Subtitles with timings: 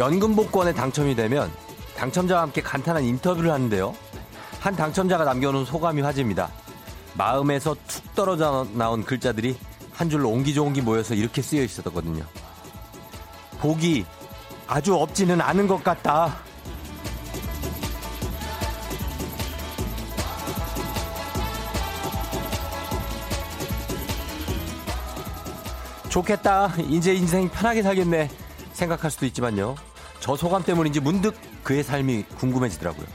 [0.00, 1.52] 연금 복권에 당첨이 되면
[1.94, 3.94] 당첨자와 함께 간단한 인터뷰를 하는데요.
[4.58, 6.50] 한 당첨자가 남겨놓은 소감이 화제입니다.
[7.12, 9.58] 마음에서 툭 떨어져 나온 글자들이
[9.92, 12.24] 한 줄로 옹기종기 모여서 이렇게 쓰여 있었거든요.
[13.58, 14.06] 복이
[14.66, 16.34] 아주 없지는 않은 것 같다.
[26.08, 26.72] 좋겠다.
[26.88, 28.30] 이제 인생 편하게 살겠네.
[28.72, 29.74] 생각할 수도 있지만요.
[30.20, 31.34] 저 소감 때문인지 문득
[31.64, 33.06] 그의 삶이 궁금해지더라고요.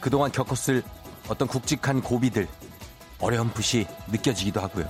[0.00, 0.82] 그동안 겪었을
[1.28, 2.48] 어떤 굵직한 고비들,
[3.20, 4.86] 어렴풋이 느껴지기도 하고요.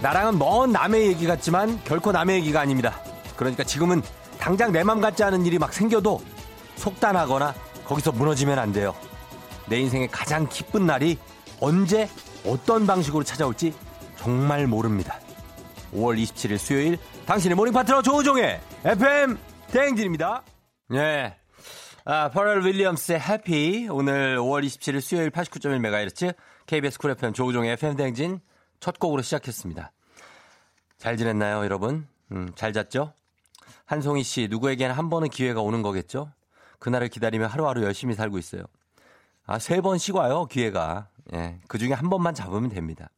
[0.00, 2.98] 나랑은 먼 남의 얘기 같지만 결코 남의 얘기가 아닙니다.
[3.36, 4.02] 그러니까 지금은
[4.38, 6.20] 당장 내 맘 같지 않은 일이 막 생겨도
[6.76, 7.54] 속단하거나
[7.86, 8.94] 거기서 무너지면 안 돼요.
[9.72, 11.16] 내 인생의 가장 기쁜 날이
[11.58, 12.06] 언제
[12.44, 13.72] 어떤 방식으로 찾아올지
[14.16, 15.18] 정말 모릅니다.
[15.94, 20.42] 5월 27일 수요일 당신의 morning 파트너 조우종의 FM 대행진입니다.
[20.90, 21.38] 네.
[22.04, 26.34] 아, Pharrell Williams의 Happy 오늘 5월 27일 수요일 89.1MHz
[26.66, 28.40] KBS 쿨 FM 조우종의 FM 대행진
[28.78, 29.90] 첫 곡으로 시작했습니다.
[30.98, 32.06] 잘 지냈나요, 여러분?
[32.30, 33.14] 음, 잘 잤죠?
[33.86, 36.30] 한송이 씨, 누구에게는 한 번은 기회가 오는 거겠죠?
[36.78, 38.64] 그날을 기다리며 하루하루 열심히 살고 있어요.
[39.44, 41.08] 아, 세번 쉬고 와요, 기회가.
[41.34, 43.10] 예, 그 중에 한 번만 잡으면 됩니다.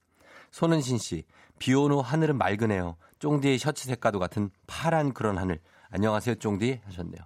[0.50, 1.24] 손은신 씨,
[1.58, 2.96] 비 온 후 하늘은 맑으네요.
[3.18, 5.60] 쫑디의 셔츠 색깔도 같은 파란 그런 하늘.
[5.90, 6.80] 안녕하세요, 쫑디.
[6.84, 7.20] 하셨네요.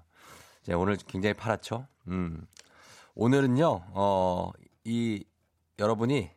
[0.66, 1.86] 네, 오늘 굉장히 파랗죠?
[2.08, 2.46] 음.
[3.14, 4.50] 오늘은요, 어,
[4.84, 5.24] 이,
[5.78, 6.30] 여러분이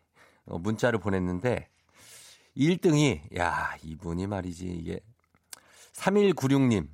[0.45, 1.67] 어, 문자를 보냈는데,
[2.57, 4.99] 1등이, 야, 이분이 말이지, 이게,
[5.93, 6.87] 3196님,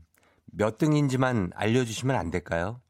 [0.45, 2.81] 몇 등인지만 알려주시면 안 될까요?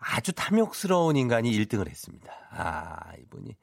[0.00, 2.32] 아주 탐욕스러운 인간이 1등을 했습니다.
[2.50, 3.54] 아, 이분이.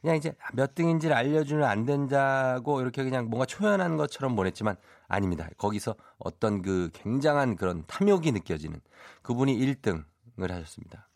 [0.00, 4.76] 그냥 이제 몇 등인지를 알려주면 안 된다고 이렇게 그냥 뭔가 초연한 것처럼 보냈지만
[5.08, 5.48] 아닙니다.
[5.56, 8.80] 거기서 어떤 그 굉장한 그런 탐욕이 느껴지는
[9.22, 10.04] 그분이 1등을
[10.38, 11.08] 하셨습니다.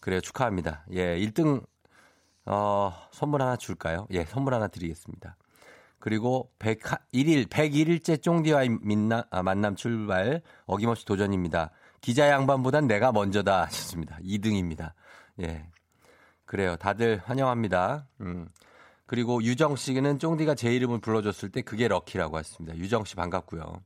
[0.00, 0.20] 그래요.
[0.20, 0.84] 축하합니다.
[0.92, 1.64] 예, 1등,
[2.46, 4.06] 어, 선물 하나 줄까요?
[4.10, 5.36] 예, 선물 하나 드리겠습니다.
[5.98, 11.70] 그리고 101일, 101일째 쫑디와의 민나, 아, 만남 출발 어김없이 도전입니다.
[12.04, 14.18] 기자 양반보단 내가 먼저다 하셨습니다.
[14.18, 14.92] 2등입니다.
[15.40, 15.64] 예.
[16.44, 16.76] 그래요.
[16.76, 18.06] 다들 환영합니다.
[18.20, 18.46] 음.
[19.06, 22.76] 그리고 유정 씨는 쫑디가 제 이름을 불러줬을 때 그게 럭키라고 했습니다.
[22.76, 23.82] 유정 씨 반갑고요.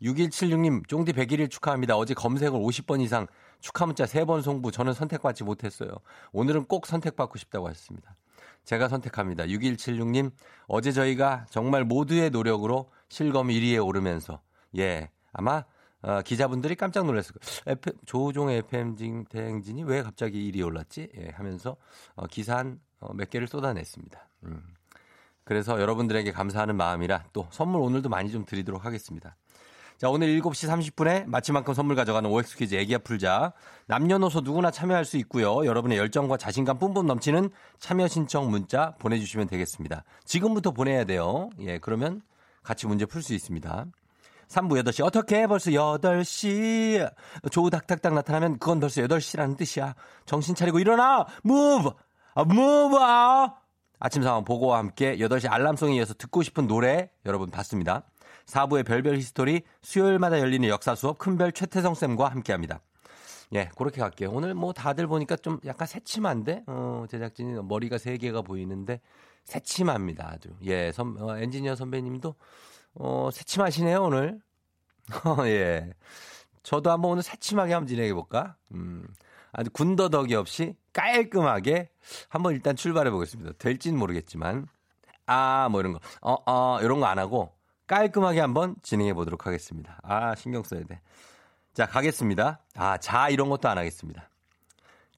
[0.00, 1.96] 6176님, 쫑디 101일 축하합니다.
[1.96, 3.26] 어제 검색을 50번 이상
[3.58, 5.90] 축하 문자 3번 송부 저는 선택받지 못했어요.
[6.30, 8.14] 오늘은 꼭 선택받고 싶다고 하셨습니다.
[8.62, 9.42] 제가 선택합니다.
[9.46, 10.30] 6176님,
[10.68, 14.40] 어제 저희가 정말 모두의 노력으로 실검 1위에 오르면서,
[14.76, 15.64] 예, 아마,
[16.06, 17.76] 어, 기자분들이 깜짝 놀랐을 거예요.
[18.06, 21.08] 조종의 FM 대행진이 왜 갑자기 1위에 올랐지?
[21.18, 21.76] 예, 하면서,
[22.14, 24.28] 어, 기사 한, 어, 몇 개를 쏟아냈습니다.
[24.44, 24.62] 음.
[25.42, 29.36] 그래서 여러분들에게 감사하는 마음이라 또 선물 오늘도 많이 좀 드리도록 하겠습니다.
[29.96, 33.52] 자, 오늘 7시 30분에 마치만큼 선물 가져가는 OX 퀴즈 애기야 풀자.
[33.86, 35.64] 남녀노소 누구나 참여할 수 있고요.
[35.64, 40.04] 여러분의 열정과 자신감 뿜뿜 넘치는 참여 신청 문자 보내주시면 되겠습니다.
[40.24, 41.50] 지금부터 보내야 돼요.
[41.60, 42.22] 예, 그러면
[42.62, 43.86] 같이 문제 풀 수 있습니다.
[44.48, 45.04] 3부 8시.
[45.04, 47.10] 어떻게 벌써 8시.
[47.50, 49.94] 조우 닥닥닥 나타나면 그건 벌써 8시라는 뜻이야.
[50.24, 51.26] 정신 차리고 일어나!
[51.42, 51.90] 무브!
[52.34, 52.96] 아, move!
[53.98, 58.04] 아침 상황 보고와 함께 8시 알람송에 이어서 듣고 싶은 노래 여러분 받습니다.
[58.46, 62.80] 4부의 별별 history 수요일마다 열리는 역사 수업 큰별 최태성 쌤과 함께 합니다.
[63.54, 64.30] 예, 그렇게 갈게요.
[64.32, 69.00] 오늘 뭐 다들 보니까 좀 약간 새침한데, 어, 제작진이 머리가 세 개가 보이는데,
[69.44, 70.28] 새침합니다.
[70.32, 70.48] 아주.
[70.64, 72.34] 예, 선, 어, 엔지니어 선배님도,
[72.98, 74.40] 어, 새침하시네요, 오늘.
[75.46, 75.90] 예.
[76.62, 78.56] 저도 한번 오늘 새침하게 한번 진행해볼까?
[78.72, 79.06] 음,
[79.52, 81.90] 아주 군더더기 없이 깔끔하게
[82.28, 83.52] 한번 일단 출발해 보겠습니다.
[83.58, 84.66] 될지는 모르겠지만.
[85.26, 86.00] 아, 뭐 이런 거.
[86.22, 87.52] 어, 어, 이런 거 안 하고
[87.86, 89.98] 깔끔하게 한번 진행해 보도록 하겠습니다.
[90.02, 91.00] 아, 신경 써야 돼.
[91.74, 92.60] 자, 가겠습니다.
[92.74, 94.28] 아, 자, 이런 것도 안 하겠습니다.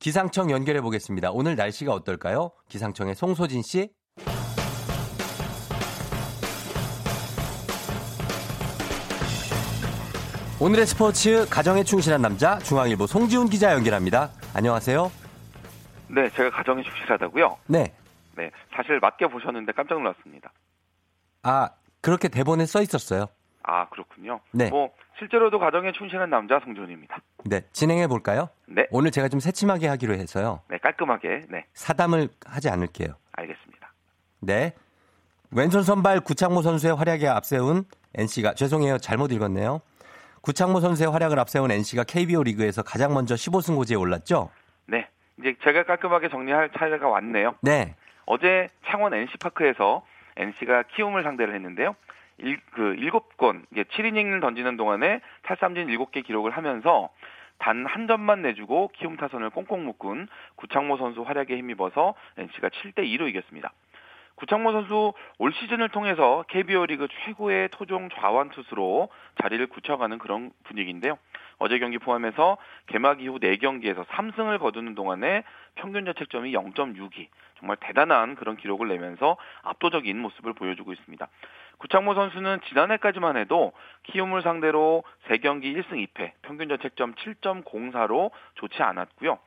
[0.01, 1.31] 기상청 연결해 보겠습니다.
[1.33, 2.51] 오늘 날씨가 어떨까요?
[2.69, 3.91] 기상청의 송소진 씨.
[10.61, 14.31] 오늘의 스포츠 가정에 충실한 남자 중앙일보 송지훈 기자 연결합니다.
[14.55, 15.09] 안녕하세요.
[16.09, 17.59] 네, 제가 가정에 충실하다고요?
[17.69, 17.95] 네.
[18.37, 20.53] 네, 사실 맞게 보셨는데 깜짝 놀랐습니다.
[21.45, 21.71] 아,
[22.01, 23.27] 그렇게 대본에 써 있었어요.
[23.63, 24.41] 아, 그렇군요.
[24.51, 24.69] 네.
[24.69, 24.91] 뭐
[25.21, 27.19] 실제로도 가정에 충실한 남자 송지훈입니다.
[27.45, 28.49] 네, 진행해 볼까요?
[28.67, 28.85] 네.
[28.91, 30.63] 오늘 제가 좀 새침하게 하기로 해서요.
[30.69, 31.47] 네, 깔끔하게.
[31.51, 33.15] 네, 사담을 하지 않을게요.
[33.31, 33.93] 알겠습니다.
[34.41, 34.75] 네.
[35.53, 37.85] 왼손 선발 구창모 선수의 활약에 앞세운
[38.17, 38.99] NC가 죄송해요.
[38.99, 39.83] 잘못 읽었네요.
[40.43, 44.51] 구창모 선수의 활약을 앞세운 NC가 KBO 리그에서 가장 먼저 15승 고지에 올랐죠?
[44.87, 45.09] 네,
[45.39, 47.55] 이제 제가 깔끔하게 정리할 차례가 왔네요.
[47.63, 47.95] 네.
[48.27, 50.05] 어제 창원 NC파크에서
[50.37, 51.97] NC가 키움을 상대를 했는데요.
[52.39, 57.11] 일, 그 7건, 이게 7이닝을 던지는 동안에 탈삼진 7개 기록을 하면서
[57.59, 63.29] 단 한 점만 내주고 키움 타선을 꽁꽁 묶은 구창모 선수 활약에 힘입어서 NC가 7대 2로
[63.29, 63.73] 이겼습니다.
[64.39, 69.09] 구창모 선수 올 시즌을 통해서 KBO 리그 최고의 토종 좌완 투수로
[69.43, 71.19] 자리를 굳혀가는 그런 분위기인데요.
[71.59, 72.57] 어제 경기 포함해서
[72.87, 75.43] 개막 이후 4경기에서 3승을 거두는 동안에
[75.75, 77.27] 평균 자책점이 0.62
[77.59, 81.27] 정말 대단한 그런 기록을 내면서 압도적인 모습을 보여주고 있습니다.
[81.79, 83.73] 구창모 선수는 지난해까지만 해도
[84.05, 89.39] 키움을 상대로 3경기 1승 2패, 평균 자책점 7.04로 좋지 않았고요.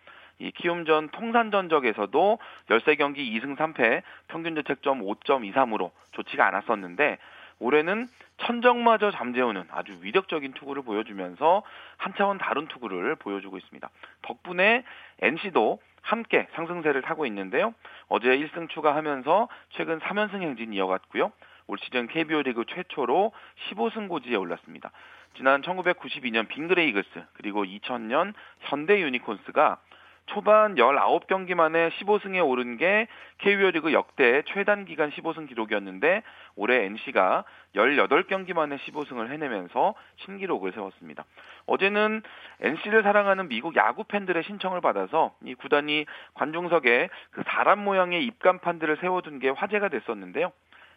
[0.41, 7.19] 이 키움전 통산 전적에서도 13경기 2승 3패, 평균 자책점 5.23으로 좋지가 않았었는데
[7.59, 8.07] 올해는
[8.38, 11.61] 천정마저 잠재우는 아주 위력적인 투구를 보여주면서
[11.97, 13.88] 한 차원 다른 투구를 보여주고 있습니다.
[14.23, 14.83] 덕분에
[15.21, 17.75] NC도 함께 상승세를 타고 있는데요.
[18.09, 21.31] 어제 1승 추가하면서 최근 3연승 행진 이어갔고요.
[21.67, 23.31] 올 시즌 KBO 리그 최초로
[23.69, 24.91] 15승 고지에 올랐습니다.
[25.38, 29.77] 지난 1992년 빙그레 이글스 그리고 2000년 현대 유니콘스가
[30.27, 33.07] 초반 19경기 만에 15승에 오른 게
[33.39, 36.23] KBO 리그 역대 최단 기간 15승 기록이었는데
[36.56, 37.44] 올해 NC가
[37.75, 41.25] 18경기 만에 15승을 해내면서 신기록을 세웠습니다.
[41.65, 42.21] 어제는
[42.62, 49.39] NC를 사랑하는 미국 야구 팬들의 신청을 받아서 이 구단이 관중석에 그 사람 모양의 입간판들을 세워둔
[49.39, 50.51] 게 화제가 됐었는데요.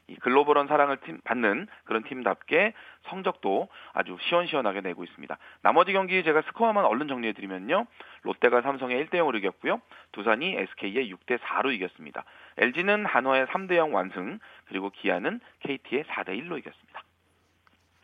[0.06, 2.74] 이 글로벌한 사랑을 팀, 받는 그런 팀답게
[3.08, 5.36] 성적도 아주 시원시원하게 내고 있습니다.
[5.62, 7.86] 나머지 경기 제가 스코어만 얼른 정리해 드리면요.
[8.22, 9.80] 롯데가 삼성에 1대 0으로 이겼고요.
[10.12, 12.24] 두산이 SK에 6대 4로 이겼습니다.
[12.58, 17.02] LG는 한화에 3대 0 완승, 그리고 기아는 KT에 4대 1로 이겼습니다.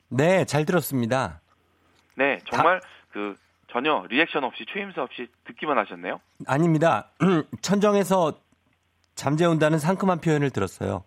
[0.09, 1.41] 네, 잘 들었습니다.
[2.17, 2.87] 네, 정말 다...
[3.13, 3.35] 그
[3.69, 6.21] 전혀 리액션 없이 추임새 없이 듣기만 하셨네요.
[6.47, 7.11] 아닙니다.
[7.63, 8.41] 천정에서
[9.15, 11.05] 잠재운다는 상큼한 표현을 들었어요.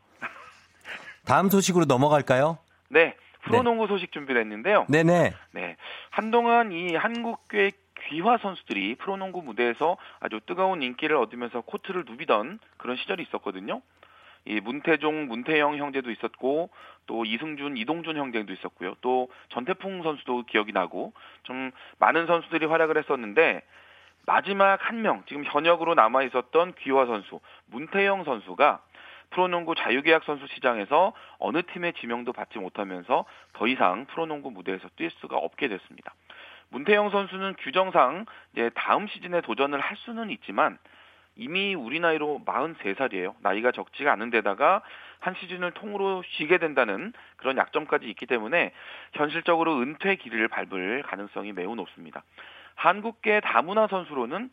[1.26, 2.58] 다음 소식으로 넘어갈까요?
[2.90, 3.16] 네.
[3.44, 3.94] 프로농구 네.
[3.94, 4.86] 소식 준비를 했는데요.
[4.90, 5.34] 네네.
[5.52, 5.76] 네.
[6.10, 7.72] 한동안 이 한국계
[8.10, 13.82] 귀화 선수들이 프로농구 무대에서 아주 뜨거운 인기를 얻으면서 코트를 누비던 그런 시절이 있었거든요.
[14.46, 16.70] 이 문태종, 문태영 형제도 있었고
[17.06, 18.96] 또 이승준, 이동준 형제도 있었고요.
[19.02, 23.62] 또 전태풍 선수도 기억이 나고 좀 많은 선수들이 활약을 했었는데
[24.26, 28.82] 마지막 한 명 지금 현역으로 남아 있었던 귀화 선수 문태영 선수가
[29.34, 35.38] 프로농구 자유계약 선수 시장에서 어느 팀의 지명도 받지 못하면서 더 이상 프로농구 무대에서 뛸 수가
[35.38, 36.14] 없게 됐습니다.
[36.70, 40.78] 문태영 선수는 규정상 이제 다음 시즌에 도전을 할 수는 있지만
[41.36, 43.36] 이미 우리 나이로 43살이에요.
[43.42, 44.82] 나이가 적지가 않은 데다가
[45.20, 48.72] 한 시즌을 통으로 쉬게 된다는 그런 약점까지 있기 때문에
[49.14, 52.24] 현실적으로 은퇴 길을 밟을 가능성이 매우 높습니다.
[52.76, 54.50] 한국계 다문화 선수로는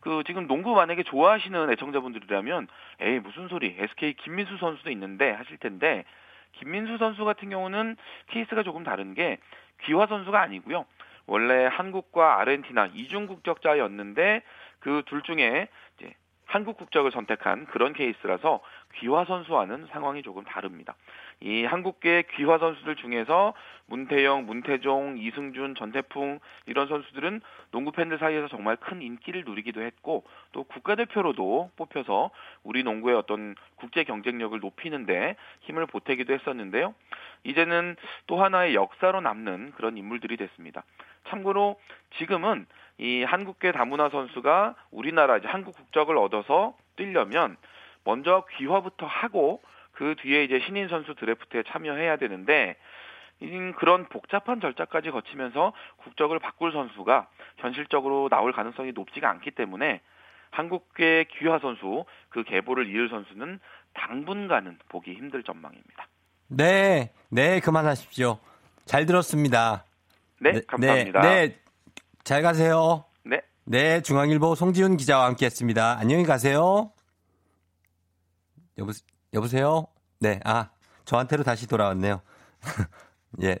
[0.00, 2.68] 그 지금 농구 만약에 좋아하시는 애청자분들이라면
[3.00, 6.04] 에이 무슨 소리 SK 김민수 선수도 있는데 하실 텐데
[6.52, 7.96] 김민수 선수 같은 경우는
[8.28, 9.38] 케이스가 조금 다른 게
[9.82, 10.86] 귀화 선수가 아니고요.
[11.26, 14.42] 원래 한국과 아르헨티나 이중 국적자였는데
[14.80, 15.68] 그 둘 중에
[15.98, 16.14] 이제
[16.46, 18.60] 한국 국적을 선택한 그런 케이스라서
[18.94, 20.94] 귀화 선수와는 상황이 조금 다릅니다.
[21.40, 23.54] 이 한국계 귀화 선수들 중에서
[23.86, 27.40] 문태영, 문태종, 이승준, 전태풍 이런 선수들은
[27.70, 32.30] 농구 팬들 사이에서 정말 큰 인기를 누리기도 했고 또 국가대표로도 뽑혀서
[32.64, 36.94] 우리 농구의 어떤 국제 경쟁력을 높이는데 힘을 보태기도 했었는데요.
[37.44, 40.82] 이제는 또 하나의 역사로 남는 그런 인물들이 됐습니다.
[41.28, 41.78] 참고로
[42.18, 42.66] 지금은
[42.98, 47.56] 이 한국계 다문화 선수가 우리나라 이제 한국 국적을 얻어서 뛰려면
[48.04, 49.62] 먼저 귀화부터 하고
[49.98, 52.76] 그 뒤에 이제 신인 선수 드래프트에 참여해야 되는데
[53.78, 57.26] 그런 복잡한 절차까지 거치면서 국적을 바꿀 선수가
[57.56, 60.00] 현실적으로 나올 가능성이 높지가 않기 때문에
[60.50, 63.58] 한국계 귀화 선수 그 계보를 이을 선수는
[63.94, 66.06] 당분간은 보기 힘들 전망입니다.
[66.46, 68.38] 네, 네 그만하십시오.
[68.84, 69.84] 잘 들었습니다.
[70.38, 71.20] 네, 네 감사합니다.
[71.22, 71.58] 네, 네,
[72.22, 73.04] 잘 가세요.
[73.24, 73.40] 네.
[73.64, 75.98] 네, 중앙일보 송지훈 기자와 함께했습니다.
[75.98, 76.92] 안녕히 가세요.
[78.78, 78.92] 여보,
[79.34, 79.86] 여보세요?
[80.20, 80.70] 네, 아,
[81.04, 82.20] 저한테로 다시 돌아왔네요.
[83.42, 83.56] 예,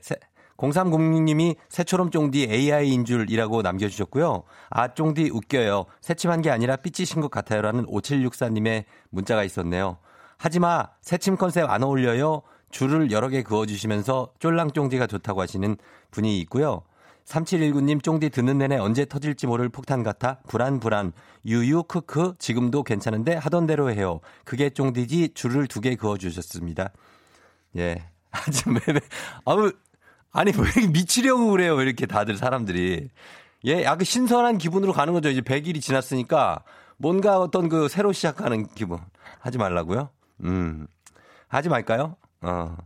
[0.58, 4.42] 0306님이 새초롬 쫑디 AI인 줄이라고 남겨주셨고요.
[4.70, 5.86] 아, 쫑디 웃겨요.
[6.00, 7.62] 새침한 게 아니라 삐치신 것 같아요.
[7.62, 9.98] 라는 5764님의 문자가 있었네요.
[10.36, 12.42] 하지마, 새침 컨셉 안 어울려요.
[12.70, 15.76] 줄을 여러 개 그어주시면서 쫄랑 쫑디가 좋다고 하시는
[16.10, 16.82] 분이 있고요.
[17.28, 21.12] 3719님 쫑디 듣는 내내 언제 터질지 모를 폭탄 같아 불안 불안
[21.44, 24.20] 유유 크크 지금도 괜찮은데 하던 대로 해요.
[24.44, 26.90] 그게 쫑디지 줄을 두 개 그어 주셨습니다.
[27.76, 28.02] 예.
[28.30, 29.00] 아주 왜
[29.44, 29.70] 아우
[30.32, 31.74] 아니 왜 이렇게 미치려고 그래요.
[31.74, 33.08] 왜 이렇게 다들 사람들이.
[33.66, 35.28] 예, 약간 신선한 기분으로 가는 거죠.
[35.28, 36.62] 이제 100일이 지났으니까
[36.96, 38.98] 뭔가 어떤 그 새로 시작하는 기분.
[39.40, 40.08] 하지 말라고요?
[40.44, 40.86] 음.
[41.48, 42.16] 하지 말까요?
[42.42, 42.76] 어.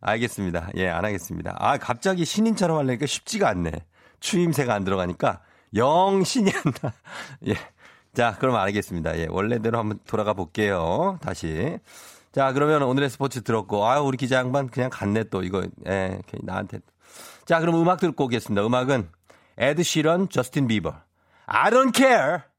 [0.00, 0.70] 알겠습니다.
[0.76, 1.54] 예, 안 하겠습니다.
[1.58, 3.72] 아, 갑자기 신인처럼 하려니까 쉽지가 않네.
[4.20, 5.40] 추임새가 안 들어가니까
[5.76, 6.92] 영 신이 안 나.
[7.48, 7.54] 예.
[8.12, 9.18] 자, 그럼 알겠습니다.
[9.18, 11.18] 예, 원래대로 한번 돌아가 볼게요.
[11.22, 11.78] 다시.
[12.32, 16.80] 자, 그러면 오늘의 스포츠 들었고, 아유, 우리 기자 양반 그냥 갔네 또, 이거, 예, 나한테.
[17.44, 18.64] 자, 그럼 음악 듣고 오겠습니다.
[18.66, 19.08] 음악은
[19.58, 20.94] 에드 시런, 저스틴 비버.
[21.46, 22.49] I don't care!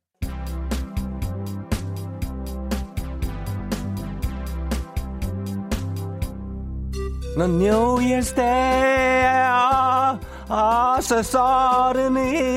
[7.38, 10.20] 넌 New Year's Day, 아,
[10.50, 12.48] 아, suddenly.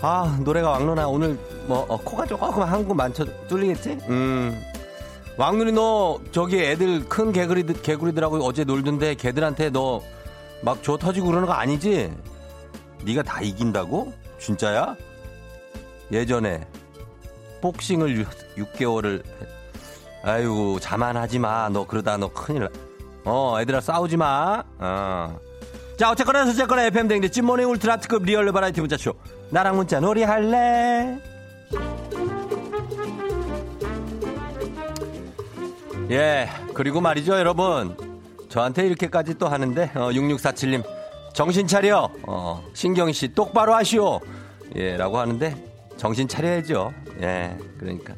[0.00, 1.36] 아, 노래가 왕로나 오늘
[1.66, 3.24] 뭐, 어, 코가 조금 한국 많죠?
[3.48, 3.98] 뚫리겠지?
[4.08, 4.62] 음.
[5.36, 10.00] 왕눈이 너 저기 애들 큰 개구리 개구리들하고 어제 놀던데 걔들한테 너
[10.62, 12.10] 막 줘 터지고 그러는 거 아니지?
[13.04, 14.14] 네가 다 이긴다고?
[14.38, 14.96] 진짜야?
[16.10, 16.66] 예전에
[17.60, 18.16] 복싱을
[18.56, 19.22] 6, 개월을
[20.22, 21.68] 아이고 자만하지 마.
[21.68, 22.68] 너 그러다 너 큰일 나.
[23.24, 24.62] 어, 애들아 싸우지 마.
[24.78, 25.38] 어.
[25.98, 29.14] 자, 어쨌거나 어쨌거나 FM 댕댕진 morning 울트라 특급 real variety 문자쇼.
[29.50, 31.18] 나랑 문자 놀이 할래?
[36.10, 37.96] 예, 그리고 말이죠, 여러분.
[38.48, 40.84] 저한테 이렇게까지 또 하는데, 어, 6647님.
[41.32, 42.10] 정신 차려.
[42.26, 44.20] 어, 신경씨 똑바로 하시오.
[44.76, 45.56] 예, 라고 하는데,
[45.96, 46.92] 정신 차려야죠.
[47.22, 48.14] 예, 그러니까.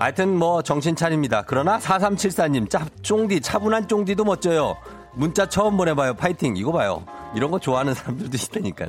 [0.00, 1.44] 하여튼 뭐 정신 차립니다.
[1.46, 4.74] 그러나 4374님, 짜, 쫑디, 차분한 쫑디도 멋져요.
[5.12, 6.14] 문자 처음 보내봐요.
[6.14, 6.56] 파이팅.
[6.56, 7.04] 이거 봐요.
[7.34, 8.86] 이런 거 좋아하는 사람들도 있다니까.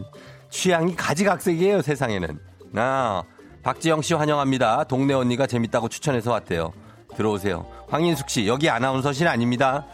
[0.50, 2.40] 취향이 가지각색이에요, 세상에는.
[2.78, 3.24] 아,
[3.62, 4.86] 박지영 씨 환영합니다.
[4.86, 6.72] 동네 언니가 재밌다고 추천해서 왔대요.
[7.18, 7.66] 들어오세요.
[7.90, 9.86] 황인숙 씨, 여기 아나운서실 아닙니다.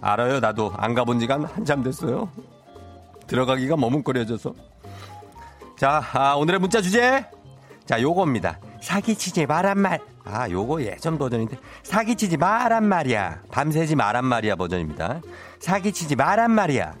[0.00, 0.72] 알아요, 나도.
[0.76, 2.30] 안 가본 지가 한참 됐어요.
[3.26, 4.54] 들어가기가 머뭇거려져서.
[5.76, 7.26] 자, 아, 오늘의 문자 주제.
[7.86, 8.60] 자, 요겁니다.
[8.80, 10.13] 사기치지 말란 말.
[10.24, 11.58] 아, 요거 예전 버전인데.
[11.82, 13.42] 사기치지 말란 말이야.
[13.50, 15.20] 밤새지 말란 말이야 버전입니다.
[15.60, 16.94] 사기치지 말란 말이야.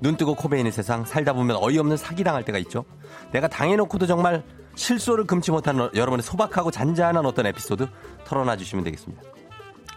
[0.00, 2.84] 눈 뜨고 코 베이는 세상 살다 보면 어이없는 사기 당할 때가 있죠.
[3.30, 4.42] 내가 당해놓고도 정말
[4.74, 7.86] 실소를 금치 못하는 여러분의 소박하고 잔잔한 어떤 에피소드
[8.24, 9.22] 털어놔 주시면 되겠습니다.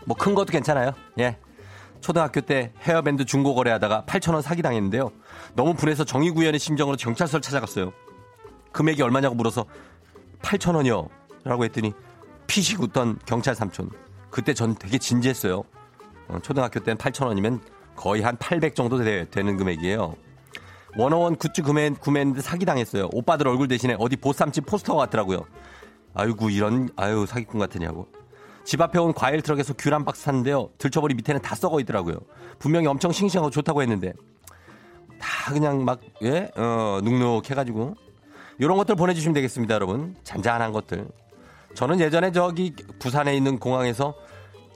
[0.06, 0.92] 뭐 큰 것도 괜찮아요.
[1.20, 1.38] 예.
[2.02, 5.12] 초등학교 때 헤어밴드 중고 거래하다가 8천원 사기 당했는데요.
[5.56, 7.92] 너무 분해서 정의구현의 심정으로 경찰서를 찾아갔어요.
[8.74, 9.66] 금액이 얼마냐고 물어서
[10.44, 11.08] 8천원이요.
[11.46, 11.94] 라고 했더니
[12.48, 13.90] 피식 웃던 경찰 삼촌.
[14.30, 15.64] 그때 전 되게 진지했어요.
[16.28, 17.60] 어, 초등학교 때는 8천원이면
[17.96, 20.16] 거의 한 800 정도 되, 는 금액이에요.
[20.98, 23.10] 원어원 굿즈 구매, 구매했는데 사기당했어요.
[23.12, 25.46] 오빠들 얼굴 대신에 어디 보쌈집 포스터 같더라고요.
[26.14, 28.08] 아이고, 이런, 아유, 사기꾼 같으냐고.
[28.64, 30.70] 집 앞에 온 과일 트럭에서 귤 한 박스 샀는데요.
[30.78, 32.18] 들춰버리 밑에는 다 썩어 있더라고요.
[32.60, 34.14] 분명히 엄청 싱싱하고 좋다고 했는데.
[35.20, 36.50] 다 그냥 막, 예?
[36.56, 37.96] 어, 눅눅해가지고.
[38.58, 40.16] 이런 것들 보내주시면 되겠습니다, 여러분.
[40.24, 41.08] 잔잔한 것들.
[41.76, 44.16] 저는 예전에 저기 부산에 있는 공항에서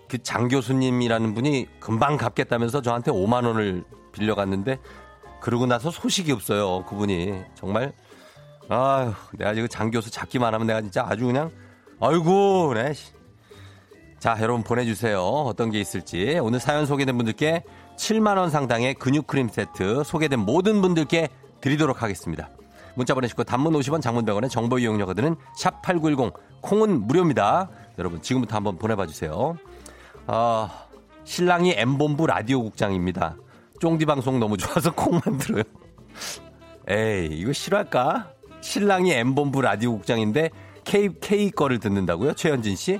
[0.08, 4.79] 그 장 교수님이라는 분이 금방 갚겠다면서 저한테 5만 원을 빌려갔는데
[5.39, 6.84] 그러고 나서 소식이 없어요.
[6.86, 7.94] 그분이 정말
[8.70, 11.51] 아휴 내가 지금 장 교수 잡기만 하면 내가 진짜 아주 그냥
[12.00, 12.94] 아이고 그래.
[14.18, 15.22] 자 여러분 보내주세요.
[15.22, 17.63] 어떤 게 있을지 오늘 사연 소개된 분들께
[17.96, 21.29] 7만 원 상당의 근육 크림 세트 소개된 모든 분들께
[21.62, 22.50] 드리도록 하겠습니다.
[23.00, 27.70] 문자 보내시고 단문 50원 장문 100원의 정보 이용료가 드는 샵8910 콩은 무료입니다.
[27.98, 29.56] 여러분 지금부터 한번 보내봐 주세요.
[30.27, 30.84] 아,
[31.24, 33.38] 신랑이 엠본부 라디오 국장입니다.
[33.79, 35.63] 쫑디 방송 너무 좋아서 콩 만들어요.
[36.89, 38.34] 에이 이거 싫어할까?
[38.60, 40.50] 신랑이 엠본부 라디오 국장인데
[40.84, 42.34] K, K 거를 듣는다고요?
[42.34, 43.00] 최현진 씨?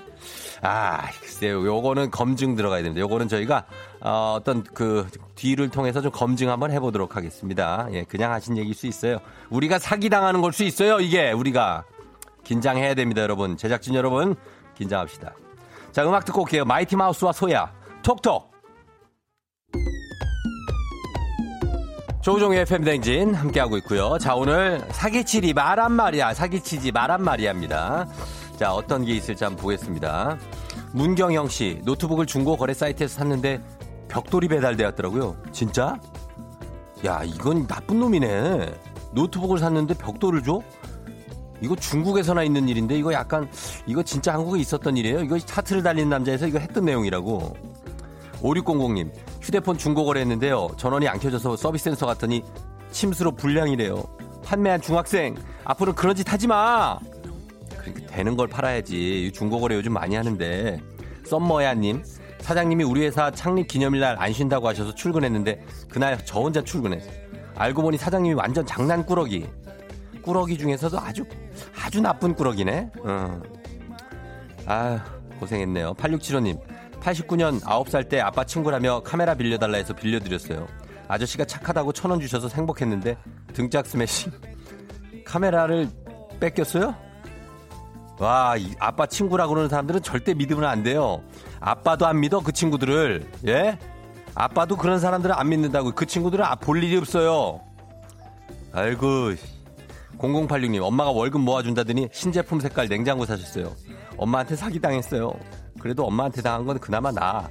[0.62, 1.65] 아, 글쎄요.
[1.65, 3.01] 요거는 검증 들어가야 됩니다.
[3.01, 3.65] 요거는 저희가,
[4.01, 7.88] 어, 어떤 그 뒤를 통해서 좀 검증 한번 해보도록 하겠습니다.
[7.91, 9.20] 예, 그냥 하신 얘기일 수 있어요.
[9.50, 11.84] 우리가 사기당하는 걸 수 있어요, 이게, 우리가.
[12.44, 13.58] 긴장해야 됩니다, 여러분.
[13.58, 14.36] 제작진 여러분,
[14.77, 15.34] 긴장합시다.
[15.91, 16.65] 자, 음악 듣고 올게요.
[16.65, 18.50] 마이티 마우스와 소야, 톡톡.
[22.22, 24.18] 조우종의 펨댕진 함께하고 있고요.
[24.20, 26.34] 자, 오늘 사기치지 말란 말이야.
[26.34, 28.08] 사기치지 말란 말이야입니다.
[28.58, 30.38] 자, 어떤 게 있을지 한번 보겠습니다.
[30.94, 33.62] 문경영 씨, 노트북을 중고 거래 사이트에서 샀는데
[34.10, 35.38] 벽돌이 배달되었더라고요.
[35.51, 35.98] 진짜?
[37.06, 38.74] 야, 이건 나쁜 놈이네.
[39.13, 40.62] 노트북을 샀는데 벽돌을 줘?
[41.62, 43.50] 이거 중국에서나 있는 일인데 이거 약간
[43.86, 45.22] 이거 진짜 한국에 있었던 일이에요.
[45.22, 47.56] 이거 차트를 달리는 남자에서 이거 했던 내용이라고.
[48.42, 49.12] 5600님
[49.42, 50.70] 휴대폰 중고 거래 했는데요.
[50.78, 52.44] 전원이 안 켜져서 서비스 센서 갔더니
[52.92, 54.01] 침수로 불량이래요.
[54.44, 55.36] 판매한 중학생
[55.66, 56.98] 앞으로 그런 짓 하지 마.
[57.78, 59.32] 그러니까 되는 걸 팔아야지.
[59.34, 60.80] 중고거래 요즘 많이 하는데.
[61.25, 62.04] 썸머야님,
[62.41, 67.12] 사장님이 우리 회사 창립 기념일날 안 쉰다고 하셔서 출근했는데 그날 저 혼자 출근했어요.
[67.55, 69.48] 알고 보니 사장님이 완전 장난꾸러기.
[70.22, 71.25] 꾸러기 중에서도 아주
[71.81, 72.89] 아주 나쁜 꾸러기네.
[73.03, 73.41] 어.
[74.65, 75.03] 아
[75.39, 75.93] 고생했네요.
[75.96, 76.60] 8675님.
[77.00, 80.67] 89년 9살 때 아빠 친구라며 카메라 빌려달라 해서 빌려드렸어요.
[81.08, 83.17] 아저씨가 착하다고 천 원 주셔서 행복했는데
[83.53, 84.31] 등짝 스매싱.
[85.25, 85.89] 카메라를
[86.39, 86.96] 뺏겼어요?
[88.19, 91.22] 와, 아빠 친구라 그러는 사람들은 절대 믿으면 안 돼요.
[91.60, 93.25] 아빠도 안 믿어, 그 친구들을.
[93.48, 93.78] 예?
[94.36, 95.92] 아빠도 그런 사람들은 안 믿는다고.
[95.92, 97.60] 그 친구들은 아, 볼 일이 없어요.
[98.72, 99.34] 아이고.
[100.18, 103.74] 0086님, 엄마가 월급 모아준다더니 신제품 색깔 냉장고 사셨어요.
[104.18, 105.32] 엄마한테 사기당했어요.
[105.80, 107.48] 그래도 엄마한테 당한 건 그나마 나.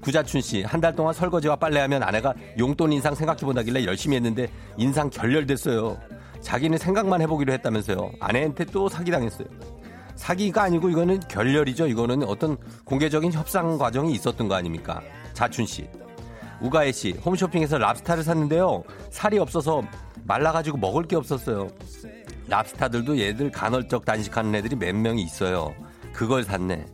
[0.00, 5.96] 구자춘 씨, 한 달 동안 설거지와 빨래하면 아내가 용돈 인상 생각해본다길래 열심히 했는데 인상 결렬됐어요.
[6.40, 8.10] 자기는 생각만 해보기로 했다면서요.
[8.18, 9.46] 아내한테 또 사기당했어요.
[10.20, 11.86] 사기가 아니고 이거는 결렬이죠.
[11.86, 15.00] 이거는 어떤 공개적인 협상 과정이 있었던 거 아닙니까?
[15.32, 15.88] 자춘 씨.
[16.60, 18.84] 우가혜 씨, 홈쇼핑에서 랍스타를 샀는데요.
[19.08, 19.82] 살이 없어서
[20.24, 21.68] 말라가지고 먹을 게 없었어요.
[22.48, 25.74] 랍스타들도 얘들 간헐적 단식하는 애들이 몇 명이 있어요.
[26.12, 26.84] 그걸 샀네.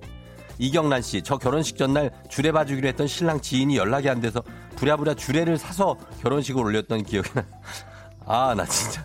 [0.58, 4.40] 이경란 씨, 저 결혼식 전날 주례 봐주기로 했던 신랑 지인이 연락이 안 돼서
[4.76, 7.44] 부랴부랴 주례를 사서 결혼식을 올렸던 기억이 나.
[8.24, 9.04] 아, 나 진짜.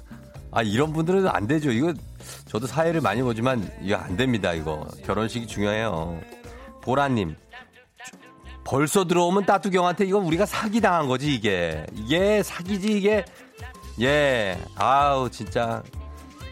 [0.51, 1.71] 아, 이런 분들은 안 되죠.
[1.71, 1.91] 이거
[2.51, 4.51] 저도 사회를 많이 보지만 이거 안 됩니다.
[4.51, 6.19] 이거 결혼식이 중요해요.
[6.81, 7.37] 보라님
[8.65, 13.23] 벌써 들어오면 따뚜경한테 이거 우리가 사기 당한 거지 이게 이게 사기지 이게
[14.01, 15.81] 예 아우 진짜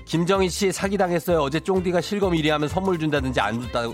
[0.05, 1.41] 김정희 씨 사기 당했어요.
[1.41, 3.93] 어제 쫑디가 실검 1위 하면 선물 준다든지 안 준다고.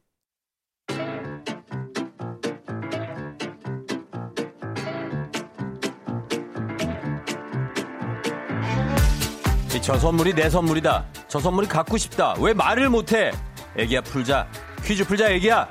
[9.81, 11.05] 저 선물이 내 선물이다.
[11.27, 12.35] 저 선물이 갖고 싶다.
[12.39, 13.31] 왜 말을 못해?
[13.75, 14.47] 애기야 풀자.
[14.85, 15.67] 퀴즈 풀자 애기야.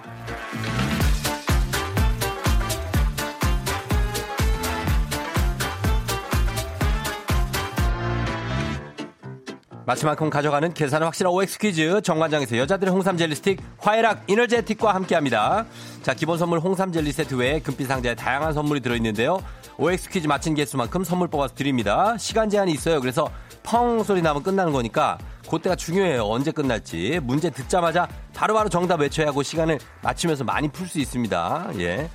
[9.86, 15.66] 맞힌 만큼 가져가는 계산은 확실한 OX 퀴즈 정관장에서 여자들의 홍삼 젤리 스틱 화애락 이너제틱과 함께합니다.
[16.02, 19.38] 자 기본 선물 홍삼 젤리 세트 외에 금빛 상자에 다양한 선물이 들어있는데요.
[19.80, 22.14] OX 퀴즈 맞힌 개수만큼 선물 뽑아서 드립니다.
[22.18, 23.00] 시간 제한이 있어요.
[23.00, 23.30] 그래서
[23.62, 25.16] 펑 소리 나면 끝나는 거니까
[25.48, 26.24] 그때가 중요해요.
[26.24, 31.70] 언제 끝날지 문제 듣자마자 바로바로 바로 정답 외쳐야 하고 시간을 맞추면서 많이 풀 수 있습니다.
[31.78, 32.10] 예.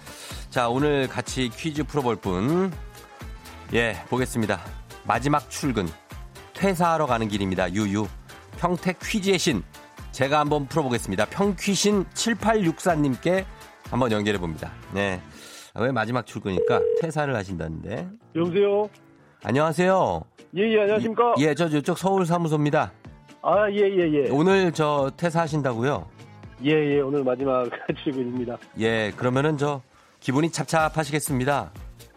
[0.52, 2.72] 자 오늘 같이 퀴즈 풀어볼 분.
[3.74, 4.62] 예 보겠습니다.
[5.04, 5.90] 마지막 출근.
[6.54, 7.74] 퇴사하러 가는 길입니다.
[7.74, 8.08] 유유.
[8.60, 9.64] 평택 퀴즈의 신.
[10.12, 11.26] 제가 한번 풀어보겠습니다.
[11.26, 13.44] 평퀴신 7864님께
[13.90, 14.72] 한번 연결해 봅니다.
[14.94, 15.20] 네.
[15.78, 18.08] 왜 마지막 출근이니까 퇴사를 하신다는데.
[18.36, 18.90] 여보세요?
[19.44, 20.24] 안녕하세요.
[20.58, 21.36] 예, 예, 안녕하십니까?
[21.40, 22.92] 예, 저 이쪽 서울 사무소입니다.
[23.42, 24.30] 아, 예, 예, 예.
[24.30, 26.08] 오늘 저 퇴사하신다고요?
[26.64, 27.66] 예, 예, 오늘 마지막
[28.04, 28.58] 출근입니다.
[28.80, 29.82] 예, 그러면은 저
[30.22, 31.72] 기분이 찹찹하시겠습니다.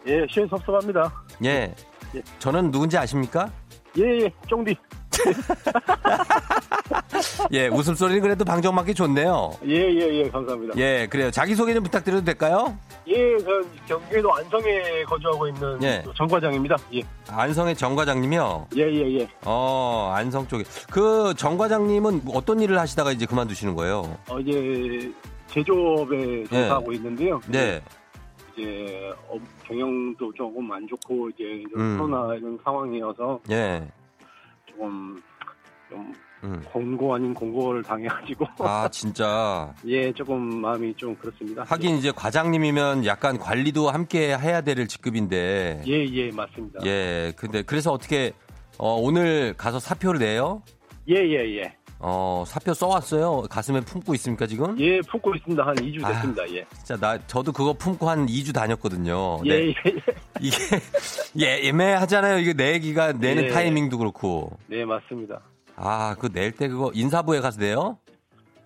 [0.07, 1.11] 예, 시원 섭섭합니다.
[1.43, 1.75] 예.
[2.15, 2.21] 예.
[2.39, 3.51] 저는 누군지 아십니까?
[3.97, 4.75] 예, 예, 쫑디.
[7.51, 9.51] 예, 웃음소리는 그래도 방정맞기 좋네요.
[9.65, 10.73] 예, 예, 예, 감사합니다.
[10.77, 11.31] 예, 그래요.
[11.31, 12.77] 자기소개 좀 부탁드려도 될까요?
[13.07, 16.03] 예, 저 경기도 안성에 거주하고 있는 예.
[16.15, 16.75] 정 과장입니다.
[16.93, 17.01] 예.
[17.29, 18.67] 안성의 정 과장님이요.
[18.77, 19.27] 예, 예, 예.
[19.45, 20.63] 어, 안성 쪽에.
[20.91, 24.17] 그 정 과장님은 어떤 일을 하시다가 이제 그만두시는 거예요?
[24.29, 25.11] 어, 이제
[25.47, 27.39] 제조업에 종사하고 있는데요.
[27.47, 27.81] 네.
[28.55, 31.97] 이제 어, 경영도 조금 안 좋고 이제 좀 음.
[31.99, 33.83] 코로나 이런 상황이어서 예.
[34.79, 35.21] 조금
[35.89, 36.13] 좀
[36.45, 36.63] 음.
[36.71, 39.73] 공고 아닌 공고를 당해가지고 아, 진짜.
[39.85, 41.63] 예, 조금 마음이 좀 그렇습니다.
[41.63, 45.83] 하긴 이제 과장님이면 약간 관리도 함께 해야 될 직급인데.
[45.85, 46.79] 예, 예, 맞습니다.
[46.85, 47.33] 예.
[47.35, 48.31] 근데 그래서 어떻게
[48.77, 50.63] 어, 오늘 가서 사표를 내요?
[51.09, 51.75] 예, 예, 예.
[52.01, 53.41] 어, 사표 써왔어요?
[53.49, 54.79] 가슴에 품고 있습니까, 지금?
[54.79, 55.65] 예, 품고 있습니다.
[55.65, 56.13] 한 2주 아.
[56.13, 56.49] 됐습니다.
[56.53, 56.65] 예.
[56.77, 59.41] 진짜 나, 저도 그거 품고 한 2주 다녔거든요.
[59.45, 59.65] 예, 네.
[59.65, 59.95] 예, 예.
[60.39, 60.57] 이게,
[61.39, 62.37] 예, 애매하잖아요.
[62.39, 63.49] 이게 내기가 내는 예.
[63.49, 64.57] 타이밍도 그렇고.
[64.67, 65.41] 네, 맞습니다.
[65.75, 67.97] 아, 그 낼 때 그거 인사부에 가서 내요?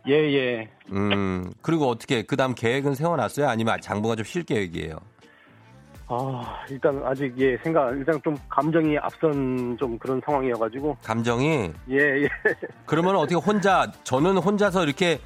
[0.08, 0.70] 예, 예.
[0.92, 3.48] 음, 그리고 어떻게, 그 다음 계획은 세워놨어요?
[3.50, 4.98] 아니면 장부가 좀 쉴 계획이에요?
[6.08, 10.98] 아, 일단 아직 예, 생각, 일단 좀 감정이 앞선 좀 그런 상황이어가지고.
[11.04, 11.72] 감정이?
[11.90, 12.30] 예, 예.
[12.86, 15.20] 그러면 어떻게 혼자, 저는 혼자서 이렇게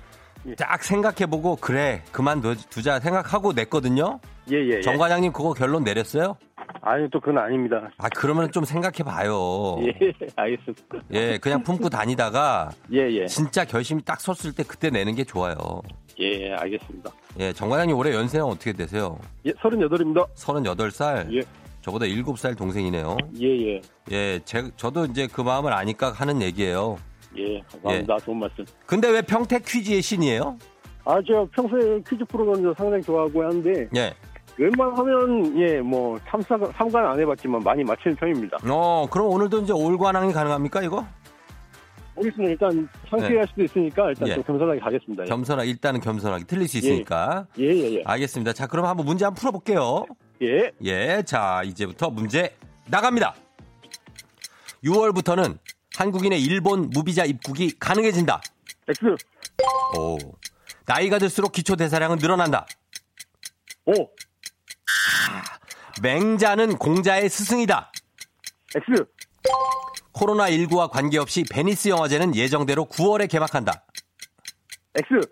[0.46, 0.56] 예.
[0.56, 4.20] 딱 생각해보고, 그래, 그만두자 생각하고 냈거든요?
[4.52, 4.78] 예, 예.
[4.78, 4.82] 예.
[4.82, 6.38] 정 과장님 그거 결론 내렸어요?
[6.82, 7.90] 아니, 또 그건 아닙니다.
[7.98, 9.78] 아, 그러면 좀 생각해 봐요.
[9.82, 9.94] 예,
[10.36, 11.00] 알겠습니다.
[11.12, 13.26] 예, 그냥 품고 다니다가, 예, 예.
[13.26, 15.56] 진짜 결심이 딱 섰을 때 그때 내는 게 좋아요.
[16.20, 17.12] 예, 알겠습니다.
[17.40, 19.20] 예, 정 과장님 올해 연세는 어떻게 되세요?
[19.46, 20.28] 예, 38입니다.
[20.36, 21.34] 38살.
[21.34, 21.42] 예.
[21.82, 23.18] 저보다 7살 동생이네요.
[23.40, 23.82] 예, 예.
[24.12, 26.98] 예, 제, 저도 이제 그 마음을 아니까 하는 얘기예요.
[27.38, 28.18] 예, 감사합니다.
[28.20, 28.66] 좋은 말씀.
[28.86, 30.58] 근데 왜 평택 퀴즈의 신이에요?
[31.06, 34.14] 아, 제가 평소에 퀴즈 프로그램도 상당히 좋아하고 하는데, 예.
[34.58, 38.58] 웬만하면, 예, 뭐, 참사, 참관 안 해봤지만 많이 맞히는 편입니다.
[38.68, 41.06] 어, 그럼 오늘도 이제 올관왕이 가능합니까, 이거?
[42.18, 42.52] 모르겠습니다.
[42.52, 44.34] 일단, 창피할 수도 있으니까, 일단 예.
[44.36, 45.24] 좀 겸손하게 가겠습니다.
[45.24, 45.28] 예.
[45.28, 46.46] 겸손하게, 일단은 겸손하게.
[46.46, 47.46] 틀릴 수 있으니까.
[47.60, 48.04] 예, 예, 예.
[48.06, 48.54] 알겠습니다.
[48.54, 50.06] 자, 그럼 한번 문제 한번 풀어볼게요.
[50.42, 52.56] 예, 예, 자, 이제부터 문제
[52.88, 53.36] 나갑니다.
[54.84, 55.58] 6월부터는
[55.96, 58.42] 한국인의 일본 무비자 입국이 가능해진다.
[58.88, 59.06] X,
[59.98, 60.18] O.
[60.86, 62.66] 나이가 들수록 기초 대사량은 늘어난다.
[63.86, 63.94] O,
[66.02, 67.92] 맹자는 공자의 스승이다.
[68.76, 69.06] X,
[70.14, 73.86] 코로나19와 관계없이 베니스 영화제는 예정대로 9월에 개막한다.
[74.96, 75.28] X,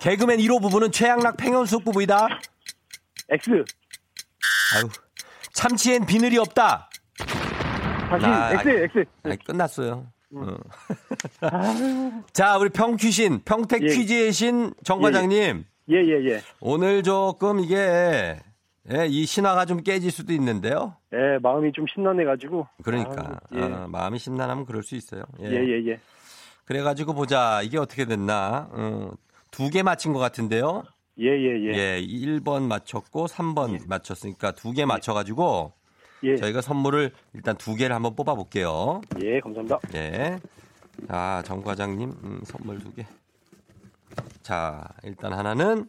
[0.00, 2.28] 개그맨 1호 부부는 최양락 팽현숙 부부이다.
[3.30, 3.50] X,
[4.74, 4.88] 아유.
[5.52, 6.88] 참치엔 비늘이 없다.
[8.10, 9.04] 다시, 아, X, X.
[9.22, 10.06] 아니, 끝났어요.
[10.34, 10.56] 어.
[12.32, 13.86] 자, 우리 평퀴신, 평택 예.
[13.88, 15.64] 퀴즈의 신 정과장님.
[15.90, 16.42] 예, 예, 예.
[16.60, 18.38] 오늘 조금 이게,
[18.92, 20.96] 예, 이 신화가 좀 깨질 수도 있는데요.
[21.12, 22.66] 예, 마음이 좀 신나해가지고.
[22.82, 23.60] 그러니까, 아, 예.
[23.62, 25.24] 어, 마음이 심란하면 그럴 수 있어요.
[25.40, 25.46] 예.
[25.46, 26.00] 예, 예, 예.
[26.64, 27.60] 그래가지고 보자.
[27.62, 28.68] 이게 어떻게 됐나.
[28.72, 29.10] 어,
[29.50, 30.84] 두개 맞힌 것 같은데요.
[31.18, 31.74] 예, 예, 예.
[31.76, 35.74] 예, 1번 맞췄고 3번 맞췄으니까 두 개 맞춰가지고
[36.22, 39.02] 예, 저희가 선물을 일단 두 개를 한번 뽑아볼게요.
[39.22, 39.78] 예, 감사합니다.
[39.94, 40.38] 예.
[41.08, 43.04] 자, 정 과장님, 음, 선물 두 개.
[44.42, 45.88] 자, 일단 하나는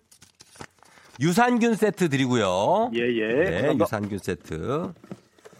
[1.22, 2.90] 유산균 세트 드리고요.
[2.96, 3.28] 예, 예.
[3.28, 3.86] 네, 감사합니다.
[3.86, 4.94] 유산균 세트.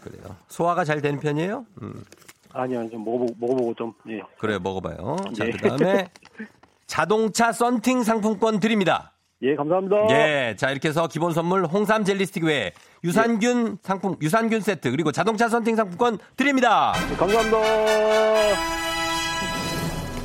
[0.02, 0.36] 그래요.
[0.48, 1.64] 소화가 잘 되는 편이에요?
[1.82, 2.04] 음,
[2.52, 4.20] 아니요, 좀 먹어보고, 먹어보고 좀, 예.
[4.38, 5.16] 그래, 먹어봐요.
[5.36, 5.50] 자, 예.
[5.50, 6.08] 그 다음에
[6.88, 9.12] 자동차 썬팅 상품권 드립니다.
[9.42, 9.96] 예, 감사합니다.
[10.10, 10.56] 예.
[10.56, 12.72] 자, 이렇게 해서 기본 선물 홍삼 젤리 스틱 외에
[13.04, 16.92] 유산균 상품, 유산균 세트, 그리고 자동차 썬팅 상품권 드립니다.
[17.10, 17.58] 예, 감사합니다.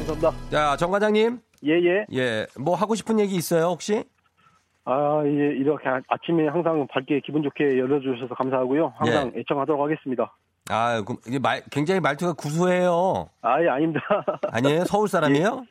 [0.07, 0.33] 감사합니다.
[0.49, 1.39] 자, 정 과장님.
[1.65, 2.05] 예, 예.
[2.13, 2.47] 예.
[2.57, 4.03] 뭐 하고 싶은 얘기 있어요, 혹시?
[4.89, 8.93] 아, 예, 이렇게 아- 아침에 항상 밝게 기분 좋게 열어주셔서 감사하고요.
[8.95, 9.41] 항상 예.
[9.41, 10.33] 애청하도록 하겠습니다.
[10.69, 11.03] 아,
[11.41, 13.27] 말, 굉장히 말투가 구수해요.
[13.41, 13.99] 아, 예, 아닙니다.
[14.51, 14.85] 아니에요?
[14.85, 15.65] 서울 사람이에요?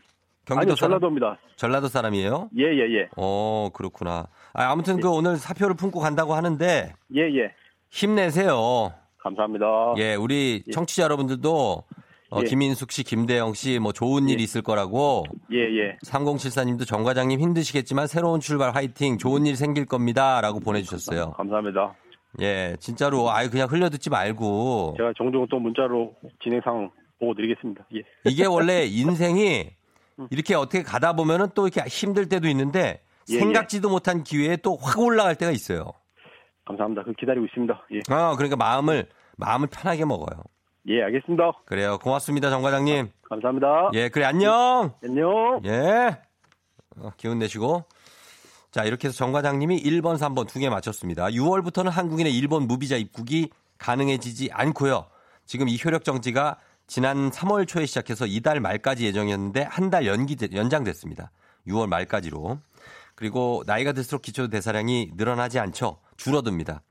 [0.45, 0.91] 경기도 아니요, 사람?
[1.01, 1.39] 전라도입니다.
[1.57, 2.51] 전라도 사람이에요?
[2.59, 3.09] 예, 예, 예.
[3.17, 4.27] 어, 그렇구나.
[4.53, 7.53] 아, 아무튼 그 오늘 사표를 품고 간다고 하는데 예, 예.
[7.89, 8.93] 힘내세요.
[9.19, 9.95] 감사합니다.
[9.97, 10.71] 예, 우리 예.
[10.71, 11.83] 청취자 여러분들도
[12.31, 12.45] 어, 예.
[12.45, 14.43] 김인숙 씨, 김대영 씨 뭐 좋은 일 예.
[14.43, 15.97] 있을 거라고 예, 예.
[16.05, 21.33] 3074님도 정 과장님 힘드시겠지만 새로운 출발 화이팅 좋은 일 생길 겁니다 라고 보내주셨어요.
[21.33, 21.95] 감사합니다.
[22.41, 27.87] 예, 진짜로 아유 그냥 흘려듣지 말고 제가 종종 또 문자로 진행상 보고 드리겠습니다.
[27.95, 28.03] 예.
[28.25, 29.71] 이게 원래 인생이
[30.31, 34.99] 이렇게 어떻게 가다 보면은 또 이렇게 힘들 때도 있는데 예, 생각지도 못한 기회에 또 확
[35.01, 35.93] 올라갈 때가 있어요.
[36.65, 37.05] 감사합니다.
[37.05, 37.87] 그 기다리고 있습니다.
[37.95, 38.01] 예.
[38.09, 40.43] 아, 그러니까 마음을 마음을 편하게 먹어요.
[40.89, 41.53] 예, 알겠습니다.
[41.67, 41.99] 그래요.
[41.99, 43.11] 고맙습니다, 정 과장님.
[43.29, 43.91] 감사합니다.
[43.95, 44.93] 예, 그래 안녕.
[45.03, 45.61] 안녕.
[45.65, 46.17] 예.
[46.99, 47.85] 어, 기운 내시고.
[48.71, 51.27] 자, 이렇게 해서 정 과장님이 1번, 3번 두 개 맞췄습니다.
[51.27, 55.07] 6월부터는 한국인의 일본 무비자 입국이 가능해지지 않고요.
[55.45, 61.31] 지금 이 효력 정지가 지난 3월 초에 시작해서 이달 말까지 예정이었는데 한 달 연기 연장됐습니다.
[61.67, 62.59] 6월 말까지로.
[63.17, 65.99] 그리고 나이가 들수록 기초 대사량이 늘어나지 않죠.
[66.17, 66.83] 줄어듭니다.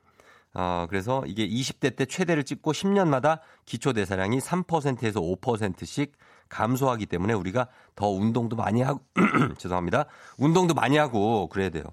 [0.56, 6.14] 어, 그래서 이게 20대 때 최대를 찍고 10년마다 기초 대사량이 3%에서 5%씩
[6.48, 9.02] 감소하기 때문에 우리가 더 운동도 많이 하고
[9.58, 10.06] 죄송합니다.
[10.38, 11.84] 운동도 많이 하고 그래야 돼요.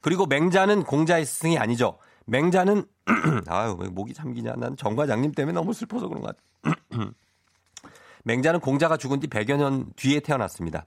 [0.00, 1.98] 그리고 맹자는 공자의 스승이 아니죠.
[2.26, 2.84] 맹자는
[3.46, 4.54] 아유 왜 목이 잠기냐.
[4.56, 6.76] 난 정 과장님 때문에 너무 슬퍼서 그런 것 같아.
[8.24, 10.84] 맹자는 공자가 죽은 뒤 100여 년 뒤에 태어났습니다.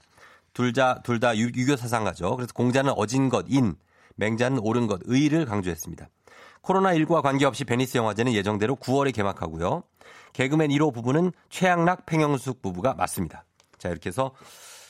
[0.53, 2.35] 둘다 유교 사상가죠.
[2.35, 3.75] 그래서 공자는 어진 것 인,
[4.15, 6.09] 맹자는 옳은 것 의를 강조했습니다.
[6.63, 9.83] 코로나19와 관계없이 베니스 영화제는 예정대로 9월에 개막하고요.
[10.33, 13.45] 개그맨 1호 부부는 최양락, 팽영숙 부부가 맞습니다.
[13.77, 14.31] 자, 이렇게 해서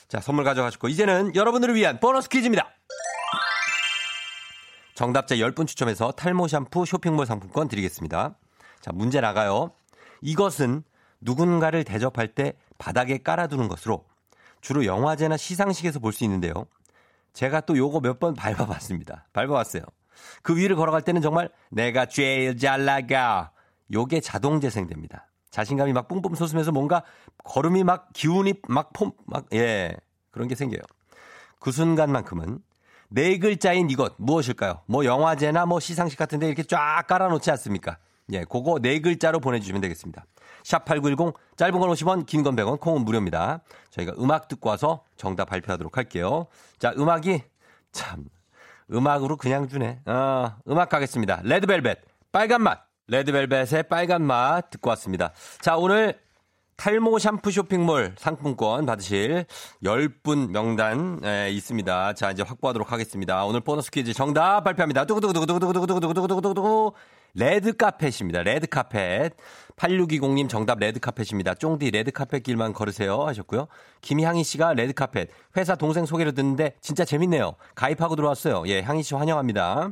[0.08, 2.68] 자, 선물 가져가시고 이제는 여러분들을 위한 보너스 퀴즈입니다.
[4.94, 8.36] 정답자 10분 추첨해서 탈모 샴푸 쇼핑몰 상품권 드리겠습니다.
[8.80, 9.72] 자, 문제 나가요.
[10.20, 10.82] 이것은
[11.20, 14.04] 누군가를 대접할 때 바닥에 깔아두는 것으로
[14.60, 16.66] 주로 영화제나 시상식에서 볼 수 있는데요.
[17.32, 19.26] 제가 또 요거 몇 번 밟아봤습니다.
[19.32, 19.82] 밟아봤어요.
[20.42, 23.50] 그 위를 걸어갈 때는 정말 내가 제일 잘 나가.
[23.92, 25.28] 요게 자동 재생됩니다.
[25.50, 27.02] 자신감이 막 뿜뿜 솟으면서 뭔가
[27.44, 29.94] 걸음이 막 기운이 막 폼, 막, 예.
[30.30, 30.80] 그런 게 생겨요.
[31.58, 32.60] 그 순간만큼은
[33.10, 34.80] 네 글자인 이것 무엇일까요?
[34.86, 37.98] 뭐 영화제나 뭐 시상식 같은데 이렇게 쫙 깔아놓지 않습니까?
[38.32, 40.24] 예, 그거 네 글자로 보내주시면 되겠습니다.
[40.64, 43.60] 샵 8910 짧은 건 50원, 긴 건 100원, 콩은 무료입니다.
[43.90, 46.46] 저희가 음악 듣고 와서 정답 발표하도록 할게요.
[46.78, 47.42] 자, 음악이
[47.92, 48.24] 참.
[48.92, 50.00] 음악으로 그냥 주네.
[50.06, 51.40] 어, 음악 가겠습니다.
[51.44, 51.98] 레드벨벳,
[52.32, 52.80] 빨간 맛.
[53.08, 55.32] 레드벨벳의 빨간 맛 듣고 왔습니다.
[55.60, 56.18] 자, 오늘
[56.76, 59.44] 탈모 샴푸 쇼핑몰 상품권 받으실
[59.84, 62.14] 10분 명단 에, 있습니다.
[62.14, 63.44] 자, 이제 확보하도록 하겠습니다.
[63.44, 65.04] 오늘 보너스 퀴즈 정답 발표합니다.
[65.04, 66.92] 두구두구두구두구두구두구두구두구두구
[67.34, 68.42] 레드카펫입니다.
[68.42, 69.32] 레드카펫.
[69.76, 71.54] 8620님 정답 레드카펫입니다.
[71.54, 73.68] 쫑디 레드카펫 길만 걸으세요 하셨고요.
[74.02, 75.28] 김향희 씨가 레드카펫.
[75.56, 77.54] 회사 동생 소개로 듣는데 진짜 재밌네요.
[77.74, 78.64] 가입하고 들어왔어요.
[78.66, 79.90] 예, 향희 씨 환영합니다.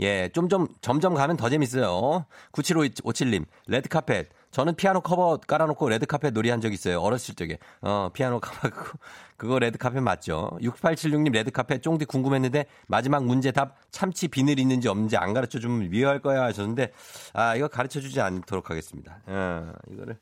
[0.00, 2.26] 예, 좀, 좀, 점점 가면 더 재밌어요.
[2.52, 4.28] 9757님, 레드카펫.
[4.52, 7.00] 저는 피아노 커버 깔아놓고 레드카펫 놀이 한 적 있어요.
[7.00, 7.58] 어렸을 적에.
[7.80, 8.68] 어, 피아노 커버,
[9.36, 10.50] 그거 레드카펫 맞죠?
[10.60, 16.20] 6876님 레드카펫 쫑디 궁금했는데 마지막 문제 답 참치 비늘 있는지 없는지 안 가르쳐 주면 미워할
[16.20, 16.92] 거야 하셨는데
[17.32, 19.18] 아, 이거 가르쳐 주지 않도록 하겠습니다.
[19.26, 20.18] 어, 이거를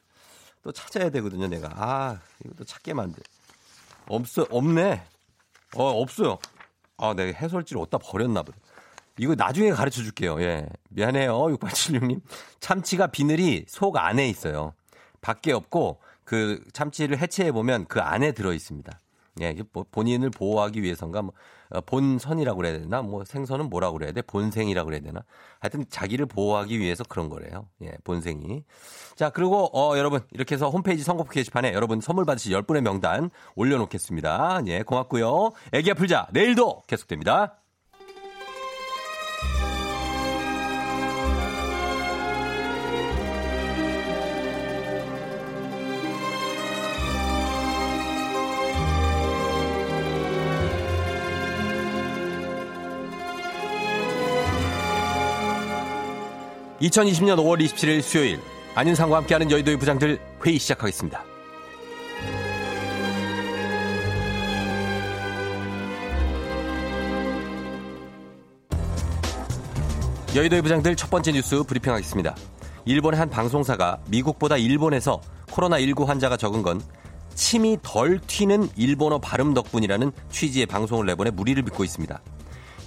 [0.63, 1.69] 또 찾아야 되거든요, 내가.
[1.75, 3.23] 아, 이것도 찾게 만들.
[4.09, 5.03] 없어, 없네.
[5.77, 6.39] 어, 없어요.
[6.99, 8.59] 아, 내가 해설지를 어디다 버렸나 보다.
[9.19, 10.41] 이거 나중에 가르쳐 줄게요.
[10.43, 10.67] 예.
[10.91, 11.35] 미안해요.
[11.35, 12.21] 6876님.
[12.61, 14.73] 참치가 비늘이 속 안에 있어요.
[15.21, 19.01] 밖에 없고 그 참치를 해체해 보면 그 안에 들어 있습니다.
[19.41, 19.55] 예,
[19.93, 21.33] 본인을 보호하기 위해선가 뭐
[21.71, 23.01] 어, 본선이라고 그래야 되나?
[23.01, 24.23] 뭐 생선은 뭐라고 그래야 돼?
[24.23, 25.23] 본생이라고 그래야 되나?
[25.61, 27.69] 하여튼 자기를 보호하기 위해서 그런 거래요.
[27.83, 28.65] 예, 본생이.
[29.15, 33.79] 자, 그리고 어 여러분 이렇게 해서 홈페이지 선거표 게시판에 여러분 선물 받으실 10분의 명단 올려
[33.79, 34.63] 놓겠습니다.
[34.67, 35.53] 예, 고맙고요.
[35.73, 36.29] 애기야 풀자.
[36.33, 37.57] 내일도 계속됩니다.
[56.81, 58.41] (2020년 5월 27일) 수요일
[58.75, 61.25] 안윤상과 함께하는 여의도의 부장들 회의 시작하겠습니다.
[70.35, 72.37] 여의도의 부장들 첫 번째 뉴스 브리핑하겠습니다.
[72.85, 76.81] 일본의 한 방송사가 미국보다 일본에서 코로나19 환자가 적은 건
[77.35, 82.21] 침이 덜 튀는 일본어 발음 덕분이라는 취지의 방송을 내보내 무리를 빚고 있습니다.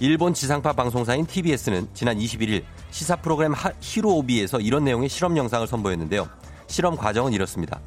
[0.00, 6.28] 일본 지상파 방송사인 TBS는 지난 21일 시사 프로그램 히로오비에서 이런 내용의 실험 영상을 선보였는데요.
[6.66, 7.80] 실험 과정은 이렇습니다.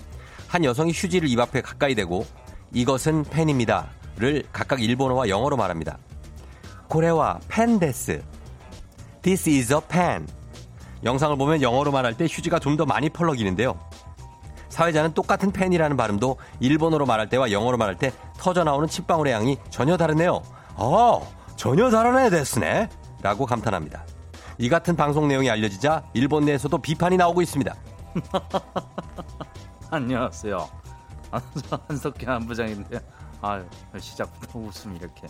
[0.47, 2.25] 한 여성이 휴지를 입 앞에 가까이 대고
[2.73, 5.97] 이것은 펜입니다를 각각 일본어와 영어로 말합니다.
[6.87, 8.23] 고래와 펜 데스
[9.21, 10.25] This is a pen.
[11.03, 13.77] 영상을 보면 영어로 말할 때 휴지가 좀 더 많이 펄럭이는데요.
[14.69, 19.97] 사회자는 똑같은 펜이라는 발음도 일본어로 말할 때와 영어로 말할 때 터져 나오는 침방울의 양이 전혀
[19.97, 20.41] 다르네요.
[20.75, 22.87] 어, 전혀 다르네 됐으네.
[23.21, 24.05] 라고 감탄합니다.
[24.59, 27.75] 이 같은 방송 내용이 알려지자 일본 내에서도 비판이 나오고 있습니다.
[29.89, 30.69] 안녕하세요.
[31.89, 32.99] 한석현 안부장인데
[33.41, 33.65] 아유
[33.99, 35.27] 시작부터 웃음 이렇게.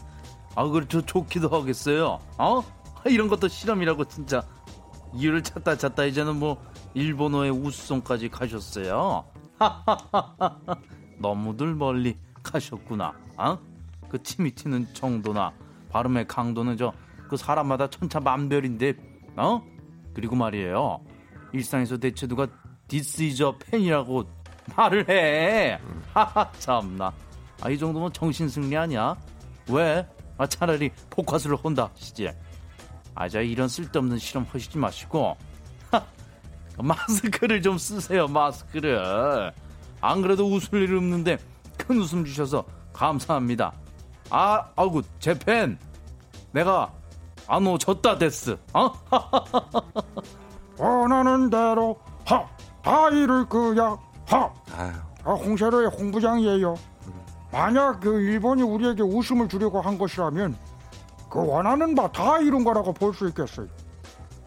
[0.54, 2.20] 아저 좋기도 하겠어요.
[2.38, 2.62] 어?
[3.06, 4.44] 이런 것도 실험이라고 진짜
[5.14, 6.62] 이유를 찾다 찾다 이제는 뭐
[6.94, 9.24] 일본어의 우수성까지 가셨어요.
[11.20, 13.14] 너무들 멀리 가셨구나.
[13.38, 13.58] 어?
[14.10, 15.54] 그 침이 튀는 정도나
[15.90, 16.92] 발음의 강도는 저
[17.28, 18.94] 그 사람마다 천차만별인데
[19.36, 19.62] 어?
[20.14, 21.02] 그리고 말이에요.
[21.52, 22.48] 일상에서 대체 누가
[22.88, 24.24] This is a pen이라고
[24.78, 25.78] 말을 해.
[26.14, 27.12] 하하 참나.
[27.62, 29.14] 아 이 정도면 정신 승리 아니야?
[29.70, 30.08] 왜?
[30.38, 32.30] 아 차라리 포커스를 혼다 시지.
[33.14, 35.36] 아자 이런 쓸데없는 실험 하시지 마시고
[36.78, 39.52] 마스크를 좀 쓰세요 마스크를
[40.00, 41.38] 안 그래도 웃을 일 없는데
[41.78, 43.74] 큰 웃음 주셔서 감사합니다
[44.30, 45.78] 아 아이고 제 팬
[46.52, 46.92] 내가
[47.48, 48.92] 안오 졌다 됐어 어?
[50.78, 52.46] 원하는 대로 하
[52.84, 54.50] 다 이룰 거야 하
[55.26, 56.76] 아, 홍세로의 홍부장이에요
[57.52, 60.58] 만약 그 일본이 우리에게 웃음을 주려고 한 것이라면
[61.30, 63.68] 그 원하는 바 다 이룬 거라고 볼 수 있겠어요.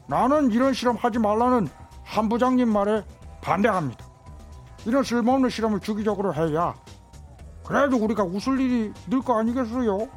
[0.07, 1.69] 나는 이런 실험 하지 말라는
[2.03, 3.05] 한 부장님 말에
[3.43, 4.05] 반대합니다.
[4.87, 6.75] 이런 쓸모없는 실험을 주기적으로 해야
[7.71, 10.09] 그래도 우리가 웃을 일이 늘 거 아니겠어요?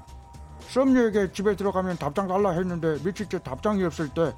[0.60, 4.34] 썸녀에게 집에 들어가면 답장 달라 했는데 며칠째 답장이 없을 때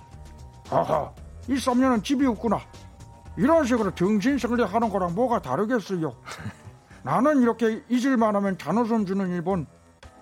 [0.69, 1.11] 아하
[1.47, 2.59] 이 썸녀는 집이 없구나
[3.37, 6.13] 이런 식으로 정신승리 하는 거랑 뭐가 다르겠어요?
[7.03, 9.65] 나는 이렇게 잊을만 하면 잔웃음 주는 일본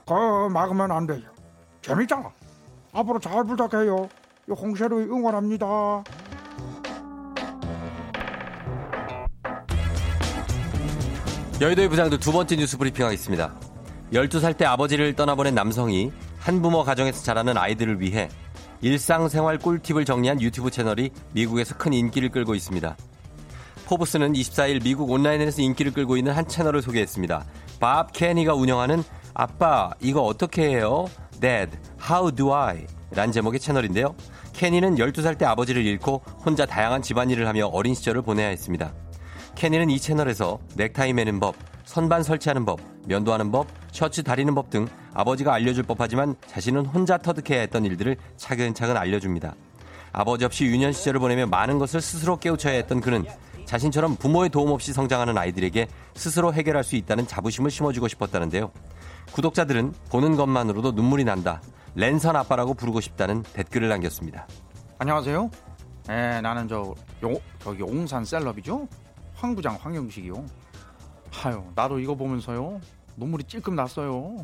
[0.06, 1.21] 거 막으면 안 돼요.
[1.82, 2.29] 재밌잖아.
[2.91, 4.10] 앞으로 잘 부탁해요.
[4.49, 6.03] 홍세로 응원합니다.
[11.61, 13.53] 여의도의 부장도 두 번째 뉴스 브리핑 하겠습니다.
[14.11, 18.27] 12살 때 아버지를 떠나보낸 남성이 한부모 가정에서 자라는 아이들을 위해
[18.81, 22.97] 일상생활 꿀팁을 정리한 유튜브 채널이 미국에서 큰 인기를 끌고 있습니다.
[23.85, 27.45] 포브스는 24일 미국 온라인에서 인기를 끌고 있는 한 채널을 소개했습니다.
[27.79, 31.05] 밥 케니가 운영하는 아빠 이거 어떻게 해요?
[31.39, 31.77] Dad,
[32.09, 32.85] How Do I?
[33.11, 34.15] 란 제목의 채널인데요.
[34.53, 38.91] 케니는 12살 때 아버지를 잃고 혼자 다양한 집안일을 하며 어린 시절을 보내야 했습니다.
[39.55, 44.87] 케니는 이 채널에서 넥타이 매는 법, 선반 설치하는 법, 면도하는 법, 셔츠 다리는 법 등
[45.13, 49.55] 아버지가 알려줄 법하지만 자신은 혼자 터득해야 했던 일들을 차근차근 알려줍니다.
[50.11, 53.25] 아버지 없이 유년 시절을 보내며 많은 것을 스스로 깨우쳐야 했던 그는
[53.65, 58.71] 자신처럼 부모의 도움 없이 성장하는 아이들에게 스스로 해결할 수 있다는 자부심을 심어주고 싶었다는데요.
[59.31, 61.61] 구독자들은 보는 것만으로도 눈물이 난다.
[61.95, 64.47] 랜선 아빠라고 부르고 싶다는 댓글을 남겼습니다.
[64.97, 65.49] 안녕하세요.
[66.07, 68.87] 네, 나는 저 요, 저기 옹산 셀럽이죠.
[69.43, 70.34] 황 부장 황영식이요.
[71.43, 72.79] 아유, 나도 이거 보면서요.
[73.17, 74.38] 눈물이 찔끔 났어요.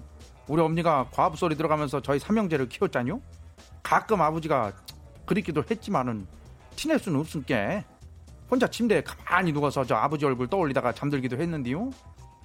[0.45, 3.21] 우리 엄니가 과부 소리 들어가면서 저희 삼형제를 키웠잖요.
[3.81, 4.73] 가끔 아버지가
[5.25, 6.27] 그립기도 했지만은
[6.75, 7.81] 티낼 수는 없으니까
[8.51, 11.91] 혼자 침대에 가만히 누워서 저 아버지 얼굴 떠올리다가 잠들기도 했는데요.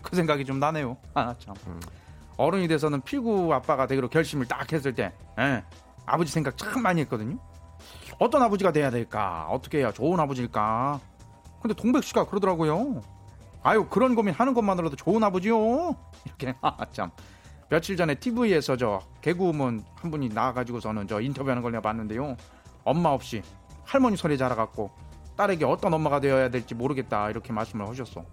[0.03, 0.97] 그 생각이 좀 나네요.
[1.15, 1.57] 아 참.
[1.67, 1.81] 음.
[2.37, 5.65] 어른이 돼서는 필구 아빠가 되기로 결심을 딱 했을 때, 예,
[6.07, 7.37] 아버지 생각 참 많이 했거든요.
[8.19, 9.47] 어떤 아버지가 돼야 될까?
[9.51, 11.01] 어떻게 해야 좋은 아버지일까?
[11.65, 13.01] 근데 동백 씨가 그러더라고요.
[13.63, 15.97] 아유 그런 고민 하는 것만으로도 좋은 아버지요.
[16.27, 17.11] 이렇게 아 참.
[17.71, 22.37] 며칠 전에 TV에서 저 개그우먼 한 분이 나와가지고서는 저 인터뷰하는 걸 내가 봤는데요.
[22.85, 23.43] 엄마 없이
[23.83, 24.91] 할머니 소리 자라갖고
[25.39, 28.27] 딸에게 어떤 엄마가 되어야 될지 모르겠다 이렇게 말씀을 하셨어.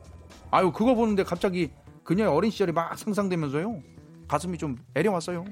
[0.52, 1.72] 아유 그거 보는데 갑자기
[2.04, 3.80] 그녀의 어린 시절이 막 상상되면서요.
[4.28, 5.46] 가슴이 좀 애려왔어요.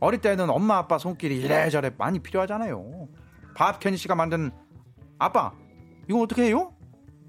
[0.00, 3.08] 어릴 때는 엄마 아빠 손길이 이래저래 많이 필요하잖아요.
[3.54, 4.50] 밥 kenny 씨가 만든
[5.18, 5.52] 아빠
[6.08, 6.73] 이거 어떻게 해요?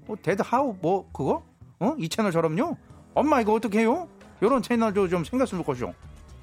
[0.08, 1.42] 어, Dad, how 뭐 그거?
[1.80, 1.94] 어?
[1.98, 2.76] 이 채널처럼요?
[3.14, 4.08] 엄마 이거 어떻게 해요?
[4.42, 5.92] 요런 채널도 좀 생겼으면 좋겠죠.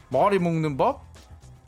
[0.10, 1.04] 머리 묶는 법,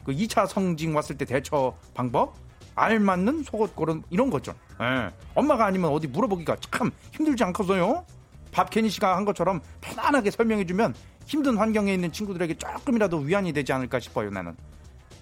[0.04, 2.34] 그 2차 성징 왔을 때 대처 방법,
[2.76, 4.54] 알맞는 속옷 고른 이런 거죠.
[4.82, 5.10] 예.
[5.34, 8.06] 엄마가 아니면 어디 물어보기가 참 힘들지 않겠어요?
[8.52, 10.94] 밥 케니 씨가 한 것처럼 편안하게 설명해주면
[11.26, 14.30] 힘든 환경에 있는 친구들에게 조금이라도 위안이 되지 않을까 싶어요.
[14.30, 14.56] 나는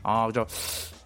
[0.04, 0.46] 아 저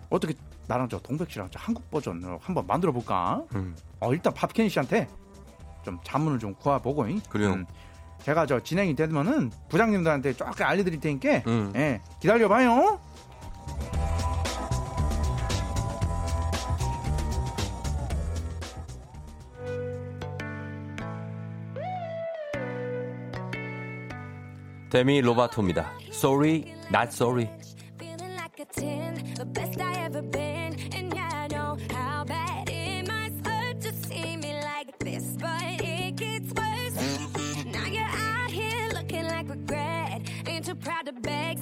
[0.09, 0.33] 어떻게
[0.67, 3.43] 나랑 저 동백 씨랑 저 한국 버전으로 한번 만들어 볼까?
[3.55, 3.75] 음.
[3.99, 5.07] 어 일단 밥 케니 씨한테
[5.87, 7.07] 좀 자문을 좀 구해보고.
[7.29, 7.53] 그래요.
[7.53, 7.65] 음,
[8.23, 11.71] 제가 저 진행이 되면은 부장님들한테 쫙 알려드릴 테니까 음.
[11.77, 12.99] 예, 기다려봐요.
[24.89, 25.93] 데미 로바토입니다.
[26.11, 27.49] Sorry, not sorry.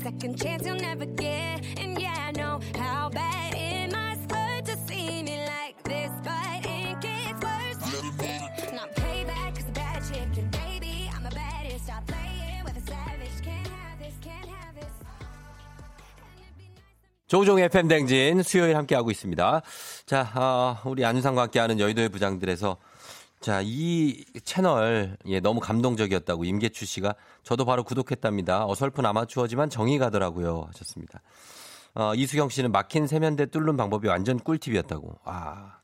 [0.05, 1.65] Second chance you'll never get.
[1.81, 6.61] And yeah, I know how bad it must hurt to see me like this, but
[6.61, 7.79] it gets worse.
[8.71, 11.09] Not payback, cause a bad chicken, baby.
[11.11, 13.37] I'm a baddest, stop playing with a savage.
[13.41, 14.93] Can't have this, can't have this.
[17.27, 19.63] 조종 FM 댕진 수요일 함께하고 있습니다.
[20.05, 22.77] 자, 어, 우리 안상과 함께하는 여의도의 부장들에서
[23.45, 28.65] 자, 이 채널, 예, 너무 감동적이었다고 임계추 씨가 저도 바로 구독했답니다.
[28.65, 30.63] 어설픈 아마추어지만 정이 가더라고요.
[30.69, 31.21] 하셨습니다.
[31.93, 35.19] 어, 이수경 씨는 막힌 세면대 뚫는 방법이 완전 꿀팁이었다고.
[35.25, 35.77] 아.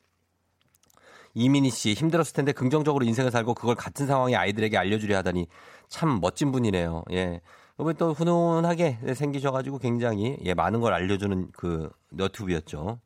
[1.35, 5.45] 이민희 씨 힘들었을 텐데 긍정적으로 인생을 살고 그걸 같은 상황의 아이들에게 알려주려 하다니
[5.87, 7.03] 참 멋진 분이네요.
[7.11, 7.41] 예.
[7.79, 12.99] 이번 또 훈훈하게 생기셔가지고 굉장히 예, 많은 걸 알려주는 그 너튜브였죠.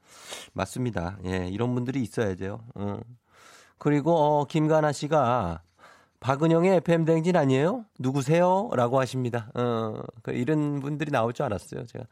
[0.54, 1.18] 맞습니다.
[1.26, 2.62] 예, 이런 분들이 있어야죠.
[2.76, 3.02] 어.
[3.78, 5.62] 그리고 어, 김가나 씨가
[6.20, 7.86] 박은영의 FM 댕진 아니에요?
[8.00, 8.70] 누구세요?
[8.74, 9.52] 라고 하십니다.
[9.54, 11.86] 어, 그 이런 분들이 나올 줄 알았어요.
[11.86, 12.06] 제가.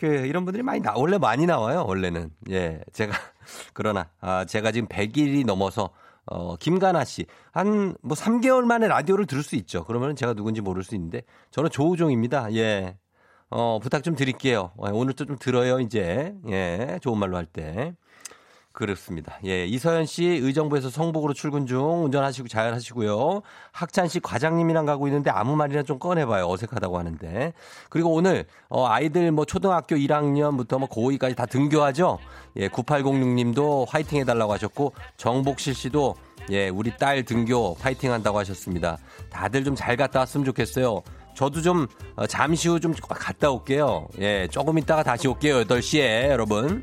[0.00, 2.30] 그, 이런 분들이 많이 나, 원래 많이 나와요, 원래는.
[2.48, 3.12] 예, 제가,
[3.74, 5.90] 그러나, 아, 제가 지금 100일이 넘어서,
[6.24, 7.26] 어, 김가나 씨.
[7.52, 9.84] 한, 뭐, 3개월 만에 라디오를 들을 수 있죠.
[9.84, 12.54] 그러면 제가 누군지 모를 수 있는데, 저는 조우종입니다.
[12.54, 12.96] 예.
[13.50, 14.72] 어, 부탁 좀 드릴게요.
[14.78, 16.34] 어, 오늘도 좀 들어요, 이제.
[16.48, 17.94] 예, 좋은 말로 할 때.
[18.80, 19.38] 그렇습니다.
[19.44, 23.42] 예, 이서연 씨 의정부에서 성북으로 출근 중 운전하시고 잘 하시고요.
[23.72, 26.48] 학찬 씨 과장님이랑 가고 있는데 아무 말이나 좀 꺼내봐요.
[26.48, 27.52] 어색하다고 하는데.
[27.90, 32.18] 그리고 오늘 어, 아이들 뭐 초등학교 1학년부터 뭐 고2까지 다 등교하죠.
[32.56, 36.14] 예, 9806님도 화이팅 해달라고 하셨고 정복실 씨도
[36.48, 38.96] 예, 우리 딸 등교 파이팅 한다고 하셨습니다.
[39.28, 41.02] 다들 좀 잘 갔다 왔으면 좋겠어요.
[41.34, 44.08] 저도 좀 어, 잠시 후 좀 갔다 올게요.
[44.20, 45.64] 예, 조금 있다가 다시 올게요.
[45.64, 46.82] 8시에 여러분.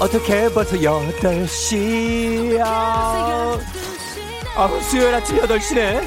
[0.00, 3.56] 어떻게 벌써 8시야 아
[4.90, 6.02] 수요일 아침 8시네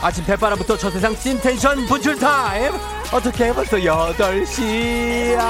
[0.00, 2.72] 아침 댓바람부터 저 세상 찐텐션 분출 타임
[3.12, 5.42] 어떻게 벌써 8시야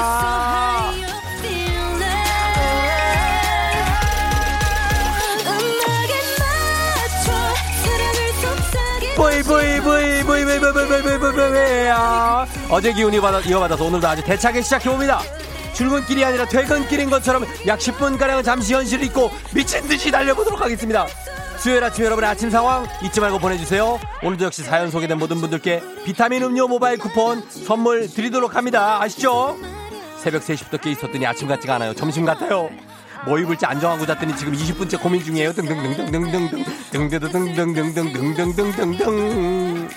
[9.14, 13.38] 보이 보이 보이 보이 보이 보이 보이 보이 보이 보이 보이 아 어제 기운이 받아
[13.38, 15.20] 이어받아서 오늘도 아주 대차게 시작해봅니다
[15.74, 21.06] 출근길이 아니라 퇴근길인 것처럼 약 10분가량은 잠시 현실을 잊고 미친 듯이 달려보도록 하겠습니다
[21.58, 26.42] 수요일 아침 여러분의 아침 상황 잊지 말고 보내주세요 오늘도 역시 사연 소개된 모든 분들께 비타민
[26.42, 29.56] 음료 모바일 쿠폰 선물 드리도록 합니다 아시죠?
[30.18, 32.70] 새벽 3시부터 깨 있었더니 아침 같지가 않아요 점심 같아요
[33.24, 35.52] 뭐 입을지 안 정하고 잤더니 지금 20분째 고민 중이에요.
[35.52, 39.88] 등등등등등등등 등등등등등등등등등등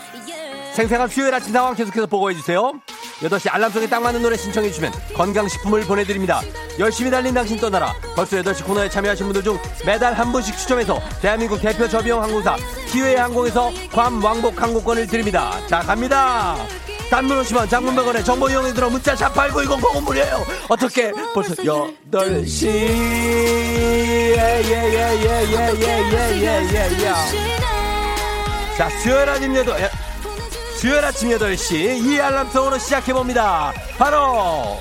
[0.73, 2.73] 생생한 수요일 아침 상황 계속해서 보고해 주세요.
[3.21, 6.41] 8시 알람 속에 딱 맞는 노래 신청해 주시면 건강식품을 보내드립니다.
[6.79, 7.93] 열심히 달린 당신 떠나라.
[8.15, 12.57] 벌써 8시 코너에 참여하신 분들 중 매달 한 분씩 추첨해서 대한민국 대표 저비용 항공사
[12.91, 15.53] 티웨이 항공에서 괌 왕복 항공권을 드립니다.
[15.67, 16.57] 자 갑니다.
[17.09, 20.43] 단문 오시면 장문 100원에 정보 이용해 들어 문자 샵8910 보고 무료예요.
[20.67, 22.67] 어떻게 벌써 8시
[24.35, 25.55] 예예예예예예예예예예
[28.77, 30.04] 자 수요일 아침 8수
[30.85, 33.73] 요일 아침 8시 이 알람송으로 시작해봅니다.
[33.97, 34.77] 바로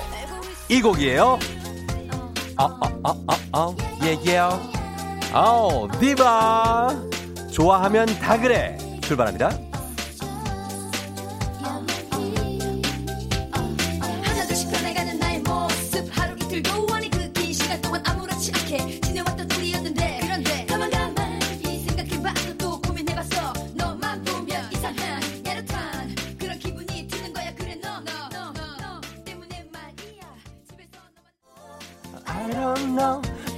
[0.69, 1.39] 이 곡이에요.
[2.57, 4.37] 어어어어어 예예
[5.33, 6.95] 아우 디바
[7.51, 9.49] 좋아하면 다 그래 출발합니다.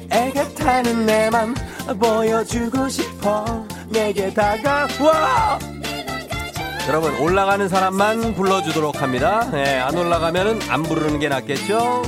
[0.10, 1.54] 애가 타는 내 맘
[2.00, 3.66] 보여주고 싶어.
[3.90, 5.60] 내게 다가와.
[6.88, 9.50] 여러분 올라가는 사람만 불러주도록 합니다.
[9.52, 12.02] 네, 안 올라가면은 안 부르는 게 낫겠죠?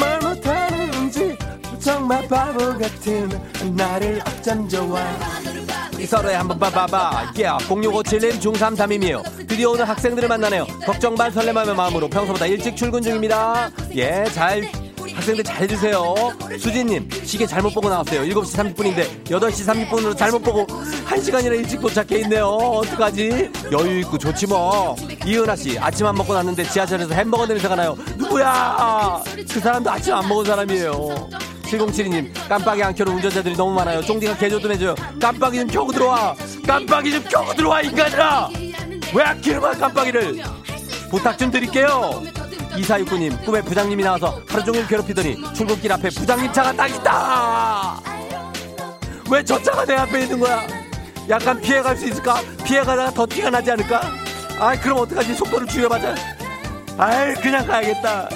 [0.00, 1.36] 말 못하는지
[1.78, 3.28] 정말 바보 같은
[3.76, 5.00] 나를 어쩜 좋아.
[5.98, 7.32] 이 서로에 한번 봐봐봐.
[7.36, 10.66] Yeah, 0657님 중33이에요 드디어 오늘 학생들을 만나네요.
[10.84, 13.70] 걱정 반 설렘하며 마음으로 평소보다 일찍 출근 중입니다.
[13.94, 14.68] 예잘
[15.18, 16.14] 학생들 잘 해주세요.
[16.58, 18.22] 수진님 시계 잘못 보고 나왔어요.
[18.22, 22.46] 7시 30분인데 8시 30분으로 잘못 보고 1시간이나 일찍 도착해 있네요.
[22.46, 23.50] 어떡하지?
[23.72, 24.94] 여유 있고 좋지 뭐.
[25.26, 27.96] 이은하씨 아침 안 먹고 났는데 지하철에서 햄버거 냄새가 나요.
[28.16, 29.22] 누구야?
[29.52, 31.28] 그 사람도 아침 안 먹은 사람이에요.
[31.64, 34.00] 7072님 깜빡이 안 켜는 운전자들이 너무 많아요.
[34.02, 34.94] 쫑디가 개조 좀 해줘요.
[35.20, 36.34] 깜빡이 좀 켜고 들어와.
[36.66, 38.48] 깜빡이 좀 켜고 들어와 인간들아.
[39.14, 40.42] 왜 안 켜는 거야 깜빡이를?
[41.10, 42.22] 부탁 좀 드릴게요
[42.78, 48.00] 이사육구님 꿈에 부장님이 나와서 하루 종일 괴롭히더니 출근길 앞에 부장님 차가 딱 있다.
[49.30, 50.66] 왜 저 차가 내 앞에 있는 거야?
[51.28, 52.40] 약간 피해갈 수 있을까?
[52.64, 54.00] 피해가다가 더 티가 나지 않을까?
[54.60, 55.34] 아이 그럼 어떡하지?
[55.34, 56.14] 속도를 줄여봐자.
[56.96, 58.28] 아이 그냥 가야겠다.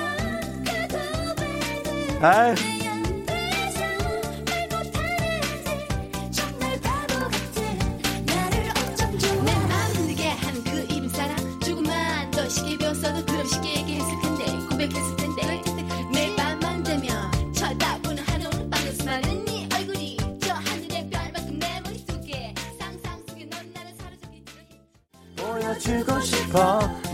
[2.20, 2.54] 아이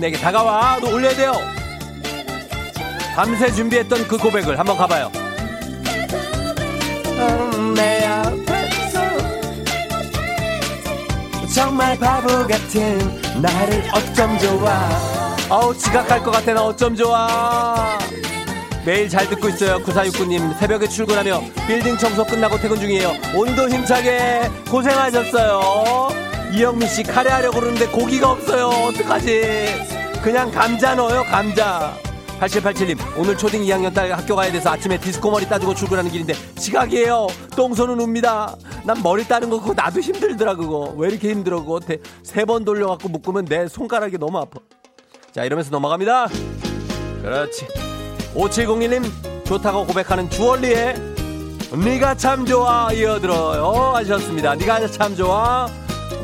[0.09, 1.33] 내게 다가와 너 올려야 돼요.
[3.15, 5.13] 밤새 준비했던 그 고백을 한번 가봐요.
[7.19, 9.01] 음, 내 앞에서
[11.55, 14.89] 정말 바보 같은 나를 어쩜 좋아.
[15.51, 16.55] 어우 지각할 것 같아.
[16.55, 17.99] 나 어쩜 좋아.
[18.87, 19.79] 매일 잘 듣고 있어요.
[19.81, 23.13] 9469님 새벽에 출근하며 빌딩 청소 끝나고 퇴근 중이에요.
[23.35, 26.09] 온도 힘차게 고생하셨어요.
[26.55, 28.69] 이영민 씨 카레 하려고 그러는데 고기가 없어요.
[28.69, 31.95] 어떡하지 그냥 감자 넣어요 감자.
[32.41, 37.27] 8787님 오늘 초딩 2학년 딸 학교 가야 돼서 아침에 디스코 머리 따주고 출근하는 길인데 지각이에요.
[37.57, 38.55] 똥손은 웁니다.
[38.85, 40.95] 난 머리 따는 거 그거 나도 힘들더라 그거.
[40.97, 41.81] 왜 이렇게 힘들어 그거?
[42.23, 44.61] 세 번 돌려갖고 묶으면 내 손가락이 너무 아파.
[45.35, 46.29] 자 이러면서 넘어갑니다.
[47.23, 47.67] 그렇지.
[48.35, 50.95] 5701님 좋다고 고백하는 주얼리의
[51.85, 53.95] 네가 참 좋아 이어들어요.
[53.97, 54.55] 하셨습니다.
[54.55, 55.67] 네가 참 좋아.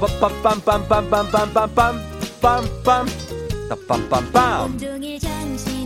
[0.00, 1.98] 빰빰빰빰빰빰빰빰빰
[2.40, 3.23] 빰
[3.68, 5.83] 빰 빰빰빰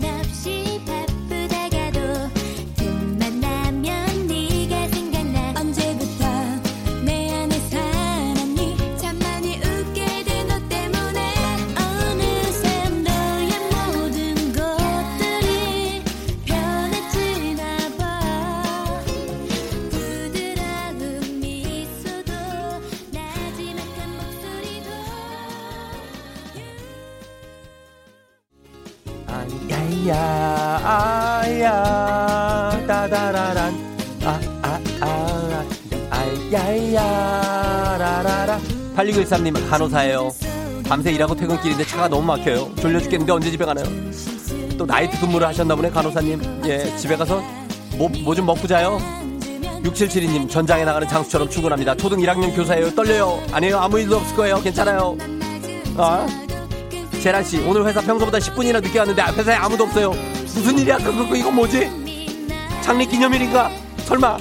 [29.70, 30.80] 아야
[31.42, 33.74] 아야 따다라란
[34.24, 35.64] 아아아
[36.10, 38.60] 아야야 라라라
[38.96, 40.30] 8613님 간호사예요
[40.84, 43.84] 밤새 일하고 퇴근길인데 차가 너무 막혀요 졸려 죽겠는데 언제 집에 가나요
[44.78, 47.42] 또 나이트 근무를 하셨나 보네 간호사님 예 집에 가서
[47.96, 48.98] 뭐뭐좀 먹고 자요
[49.82, 55.16] 6772님 전장에 나가는 장수처럼 출근합니다 초등 1학년 교사예요 떨려요 아니에요 아무 일도 없을 거예요 괜찮아요
[55.96, 56.26] 아
[57.22, 60.10] 재란 씨 오늘 회사 평소보다 10분이나 늦게 왔는데 회사에 아무도 없어요.
[60.10, 60.98] 무슨 일이야?
[60.98, 61.90] 그거 그, 이거 뭐지?
[62.82, 63.70] 창립 기념일인가?
[64.04, 64.38] 설마?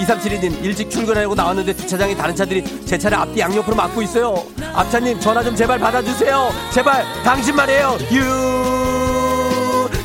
[0.00, 4.42] 2372님 일찍 출근하려고 나왔는데 주차장에 다른 차들이 제 차를 앞뒤 양옆으로 막고 있어요.
[4.72, 6.50] 앞차님 전화 좀 제발 받아주세요.
[6.72, 7.98] 제발 당신 말이에요.
[8.12, 8.80] 유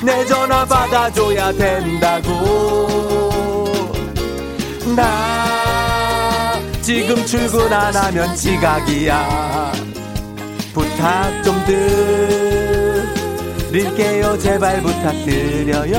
[0.06, 2.86] 내 전화 받아줘야 된다고
[4.96, 9.72] 나 지금 출근 안 하면 지각이야.
[10.96, 11.56] 부탁 좀
[13.70, 14.38] 드릴게요.
[14.40, 15.96] 제발 부탁드려요.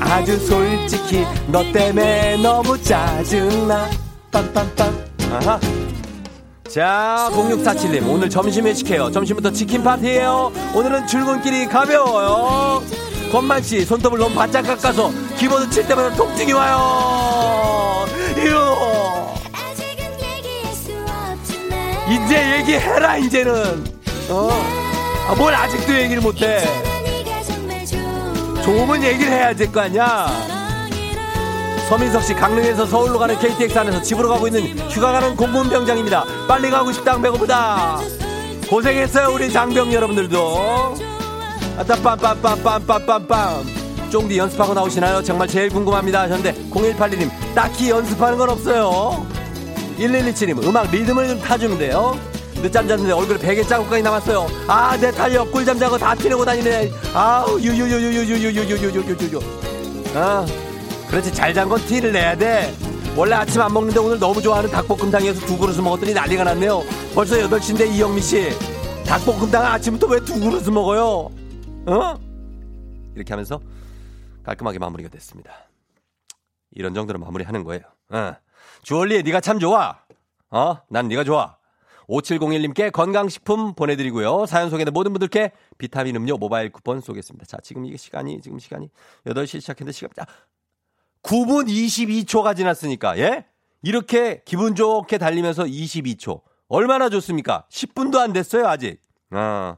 [0.00, 3.90] 아주 솔직히 너 때문에 너무 짜증나.
[4.30, 4.92] 빰빰빰.
[5.32, 5.60] 아하.
[6.68, 9.10] 자 0647님 오늘 점심 회식해요.
[9.10, 10.50] 점심부터 치킨 파티예요.
[10.74, 12.82] 오늘은 출근길이 가벼워요.
[13.30, 18.06] 건만씨 손톱을 너무 바짝 깎아서 키보드 칠 때마다 통증이 와요.
[18.38, 18.91] 이요
[22.12, 23.84] 이제 얘기해라 이제는.
[24.30, 24.48] 어?
[25.28, 26.62] 아, 뭘 아직도 얘기를 못해?
[28.64, 30.28] 좋으면 얘기를 해야 될 거 아니야?
[31.88, 36.24] 서민석 씨 강릉에서 서울로 가는 KTX 안에서 집으로 가고 있는 휴가 가는 공무원 병장입니다.
[36.48, 37.98] 빨리 가고 싶다 배고프다.
[38.68, 40.94] 고생했어요 우리 장병 여러분들도.
[41.78, 44.10] 아따 빰빰빰빰빰빰빰.
[44.10, 45.22] 쫑디 연습하고 나오시나요?
[45.22, 49.26] 정말 제일 궁금합니다 하셨는데 0182님 딱히 연습하는 건 없어요
[50.02, 52.18] 1127님 음악 리듬을 좀 타주면 돼요.
[52.56, 54.46] 늦잠 잤는데 얼굴에 베개 자국까지 남았어요.
[54.68, 56.90] 아 내 탄력 꿀잠 자고 다 티내고 다니네.
[57.14, 59.40] 아우 유유유유유유유유유유유유
[60.14, 60.46] 아
[61.08, 61.32] 그렇지.
[61.32, 62.74] 잘 잔 건 티를 내야 돼.
[63.16, 66.82] 원래 아침 안 먹는데 오늘 너무 좋아하는 닭볶음탕에서 두 그릇을 먹었더니 난리가 났네요.
[67.14, 68.50] 벌써 8시인데 이영미씨.
[69.06, 71.30] 닭볶음탕 아침부터 왜 두 그릇을 먹어요?
[71.86, 72.14] 어?
[73.14, 73.60] 이렇게 하면서
[74.44, 75.52] 깔끔하게 마무리가 됐습니다.
[76.74, 77.82] 이런 정도로 마무리하는 거예요.
[78.10, 78.34] 어.
[78.82, 79.98] 주얼리 네가 참 좋아.
[80.50, 80.76] 어?
[80.88, 81.56] 난 네가 좋아.
[82.08, 84.46] 5701님께 건강식품 보내드리고요.
[84.46, 87.46] 사연 소개된 모든 분들께 비타민 음료 모바일 쿠폰 쏘겠습니다.
[87.46, 88.90] 자, 지금 이게 시간이, 지금 시간이
[89.26, 90.26] 8시 시작했는데 시간, 자,
[91.22, 93.46] 9분 22초가 지났으니까, 예?
[93.82, 96.42] 이렇게 기분 좋게 달리면서 22초.
[96.68, 97.66] 얼마나 좋습니까?
[97.70, 99.00] 10분도 안 됐어요, 아직.
[99.30, 99.76] 어.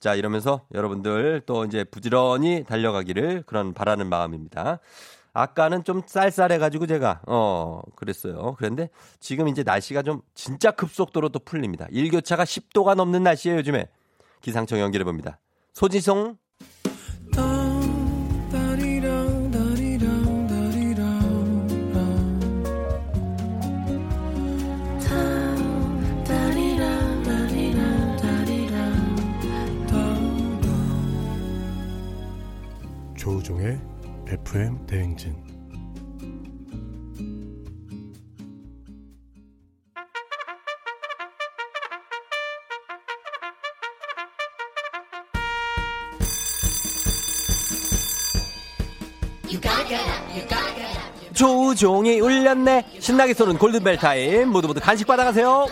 [0.00, 4.80] 자, 이러면서 여러분들 또 이제 부지런히 달려가기를 그런 바라는 마음입니다.
[5.32, 8.54] 아까는 좀 쌀쌀해가지고 제가, 어, 그랬어요.
[8.58, 11.86] 그런데 지금 이제 날씨가 좀 진짜 급속도로 또 풀립니다.
[11.90, 13.86] 일교차가 10도가 넘는 날씨예요, 요즘에.
[14.40, 15.38] 기상청 연결해 봅니다.
[15.72, 16.36] 소지송.
[33.16, 33.78] 조우종의
[34.30, 35.34] FM 대행진
[51.34, 52.84] 조종이 울렸네.
[53.00, 54.50] 신나게 쏘는 골든벨 타임.
[54.50, 55.66] 모두 모두 간식 받아가세요.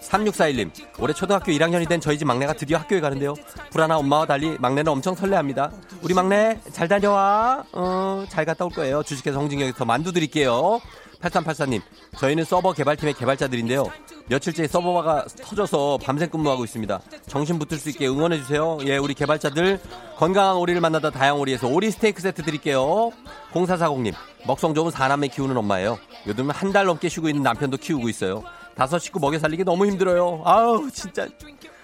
[0.00, 3.34] 3641님, 올해 초등학교 1학년이 된 저희 집 막내가 드디어 학교에 가는데요.
[3.70, 5.70] 불안한 엄마와 달리 막내는 엄청 설레합니다.
[6.02, 7.64] 우리 막내 잘 다녀와.
[7.72, 9.02] 어, 잘 갔다 올 거예요.
[9.02, 10.80] 주식회사 홍진경에서 만두 드릴게요.
[11.20, 11.80] 8384님,
[12.18, 13.86] 저희는 서버 개발팀의 개발자들인데요.
[14.26, 17.00] 며칠째 서버가 터져서 밤새 근무하고 있습니다.
[17.28, 18.78] 정신 붙을 수 있게 응원해주세요.
[18.86, 19.78] 예, 우리 개발자들
[20.16, 23.12] 건강한 오리를 만나다 다양오리에서 오리 스테이크 세트 드릴게요.
[23.52, 24.14] 0440님,
[24.48, 25.96] 먹성 좋은 사남매 키우는 엄마예요.
[26.26, 28.42] 요즘 한달 넘게 쉬고 있는 남편도 키우고 있어요.
[28.74, 30.42] 다섯 식구 먹여 살리기 너무 힘들어요.
[30.44, 31.26] 아우, 진짜.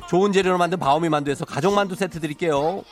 [0.09, 2.83] 좋은 재료로 만든 바오미 만두에서 가족 만두 세트 드릴게요.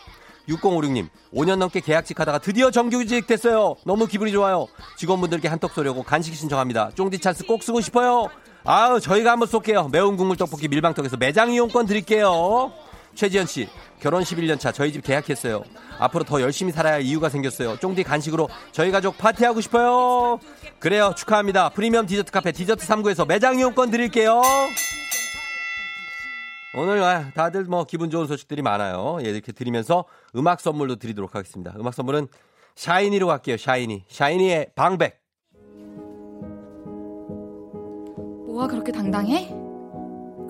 [0.49, 3.74] 6056님, 5년 넘게 계약직 하다가 드디어 정규직 됐어요.
[3.84, 4.68] 너무 기분이 좋아요.
[4.97, 6.90] 직원분들께 한턱 쏘려고 간식 신청합니다.
[6.94, 8.28] 쫑디 찬스 꼭 쓰고 싶어요.
[8.62, 9.88] 아우, 저희가 한번 쏠게요.
[9.88, 12.72] 매운 국물 떡볶이 밀방떡에서 매장 이용권 드릴게요.
[13.16, 15.64] 최지현 씨, 결혼 11년 차 저희 집 계약했어요.
[15.98, 17.78] 앞으로 더 열심히 살아야 할 이유가 생겼어요.
[17.78, 20.38] 쫑디 간식으로 저희 가족 파티하고 싶어요.
[20.78, 21.70] 그래요, 축하합니다.
[21.70, 24.42] 프리미엄 디저트 카페 디저트39에서 매장 이용권 드릴게요.
[26.78, 29.18] 오늘 아, 다들 뭐 기분 좋은 소식들이 많아요.
[29.24, 30.04] 예, 이렇게 드리면서
[30.36, 31.74] 음악 선물도 드리도록 하겠습니다.
[31.78, 32.28] 음악 선물은
[32.74, 33.56] 샤이니로 갈게요.
[33.56, 34.04] 샤이니.
[34.08, 35.22] 샤이니의 방백.
[38.46, 39.48] 뭐가 그렇게 당당해?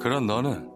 [0.00, 0.75] 그런 너는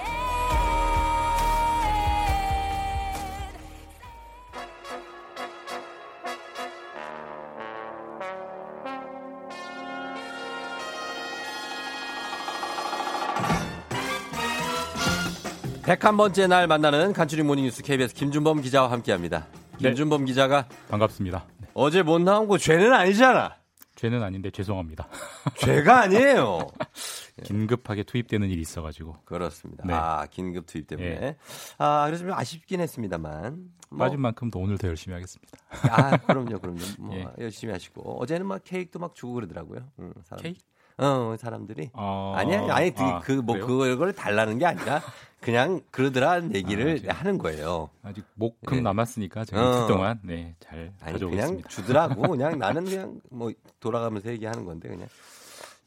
[15.91, 19.47] 백한 번째 날 만나는 간추린 모닝뉴스 KBS 김준범 기자와 함께합니다.
[19.77, 21.45] 김준범 기자가 반갑습니다.
[21.57, 21.67] 네.
[21.73, 23.57] 어제 못 나온 거 죄는 아니잖아.
[23.95, 25.09] 죄는 아닌데 죄송합니다.
[25.59, 26.65] 죄가 아니에요.
[27.43, 29.17] 긴급하게 투입되는 일이 있어가지고.
[29.25, 29.83] 그렇습니다.
[29.85, 29.93] 네.
[29.93, 31.09] 아 긴급 투입 때문에.
[31.09, 31.35] 예.
[31.77, 33.57] 아 그래서 좀 아쉽긴 했습니다만.
[33.89, 35.57] 뭐, 빠진 만큼도 오늘 더 열심히 하겠습니다.
[35.89, 36.79] 아 그럼요, 그럼요.
[36.99, 37.27] 뭐 예.
[37.37, 39.81] 열심히 하시고 어제는 막 케이크도 막 주고 그러더라고요.
[39.99, 40.41] 응, 사람.
[40.41, 40.61] 케이크?
[41.01, 41.89] 어 사람들이.
[41.93, 43.57] 어, 아니야, 아니 아, 그뭐?
[43.65, 45.01] 그걸 달라는 게 아니라
[45.39, 47.13] 그냥 그러더라는 얘기를 아.
[47.13, 47.89] 하는 거예요.
[48.03, 48.81] 아직 목금 예.
[48.81, 49.87] 남았으니까 제가 어.
[49.87, 51.61] 동안 네, 잘 아니 그냥.
[51.67, 52.21] 주더라고.
[52.29, 55.07] 그냥 나는 그냥 뭐 돌아가면서 얘기하는 건데 그냥.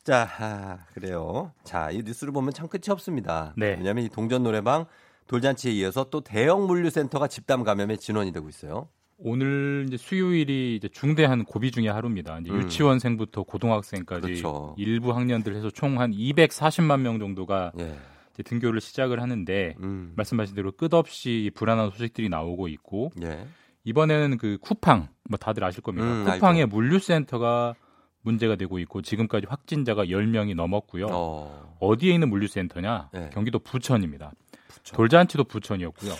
[0.03, 1.53] 자, 아, 그래요.
[1.63, 3.55] 자, 이 뉴스를 보면 참 끝이 없습니다.
[3.57, 3.77] 네.
[3.79, 4.85] 왜냐하면 이 동전 노래방
[5.29, 8.89] 돌잔치에 이어서 또 대형 물류센터가 집단 감염의 진원이 되고 있어요.
[9.19, 12.39] 오늘 이제 수요일이 이제 중대한 고비 중의 하루입니다.
[12.41, 12.63] 이제 음.
[12.63, 14.75] 유치원생부터 고등학생까지 그렇죠.
[14.79, 17.97] 일부 학년들 해서 총 한 240만 명 정도가 예.
[18.35, 20.13] 이제 등교를 시작을 하는데 음.
[20.17, 23.47] 말씀하신 대로 끝없이 불안한 소식들이 나오고 있고 예.
[23.85, 26.07] 이번에는 그 쿠팡 뭐 다들 아실 겁니다.
[26.07, 27.75] 음, 쿠팡의 물류센터가
[28.23, 31.07] 문제가 되고 있고 지금까지 확진자가 10명이 넘었고요.
[31.11, 31.77] 어.
[31.81, 33.11] 어디에 있는 물류센터냐?
[33.13, 33.31] 네.
[33.33, 34.33] 경기도 부천입니다.
[34.69, 34.97] 부천.
[34.97, 36.13] 돌잔치도 부천이었고요.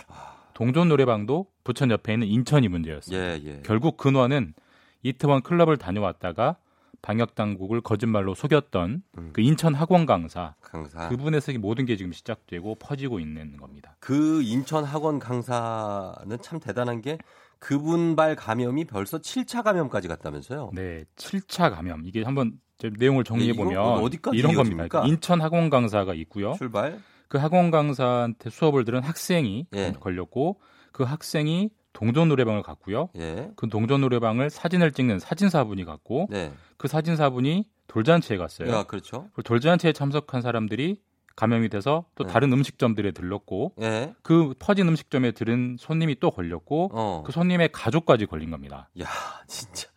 [0.55, 3.19] 동전 노래방도 부천 옆에 있는 인천이 문제였어요.
[3.19, 3.63] 예, 예.
[3.65, 4.55] 결국 근원은
[5.03, 6.57] 이태원 클럽을 다녀왔다가
[7.03, 9.31] 방역 당국을 거짓말로 속였던 음.
[9.35, 11.09] 그 인천 학원 강사 강사.
[11.11, 13.97] 그분에서 이 모든 게 지금 시작되고 퍼지고 있는 겁니다.
[14.01, 17.19] 그 인천 학원 강사는 참 대단한 게
[17.59, 20.71] 그분발 감염이 벌써 7차 감염까지 갔다면서요.
[20.73, 22.07] 네, 7차 감염.
[22.07, 25.01] 이게 한번 제 내용을 정리해 네, 보면 어디까지 이런 이어집니까?
[25.01, 25.07] 겁니다.
[25.07, 26.55] 인천 학원 강사가 있고요.
[26.57, 27.01] 출발.
[27.35, 29.93] 그 학원 강사한테 수업을 들은 학생이 예.
[29.99, 30.61] 걸렸고
[30.93, 33.09] 그 학생이 동전 노래방을 갔고요.
[33.17, 33.51] 예.
[33.57, 36.53] 그 동전 노래방을 사진을 찍는 사진사분이 갔고 네.
[36.77, 38.71] 그 사진사분이 돌잔치에 갔어요.
[38.71, 39.31] 야, 그렇죠.
[39.33, 41.01] 그 돌잔치에 참석한 사람들이
[41.35, 42.33] 감염이 돼서 또 네.
[42.33, 44.15] 다른 음식점들에 들렀고 예.
[44.23, 47.25] 그 퍼진 음식점에 들은 손님이 또 걸렸고 어.
[47.27, 48.91] 그 손님의 가족까지 걸린 겁니다.
[49.01, 49.09] 야,
[49.49, 49.89] 진짜.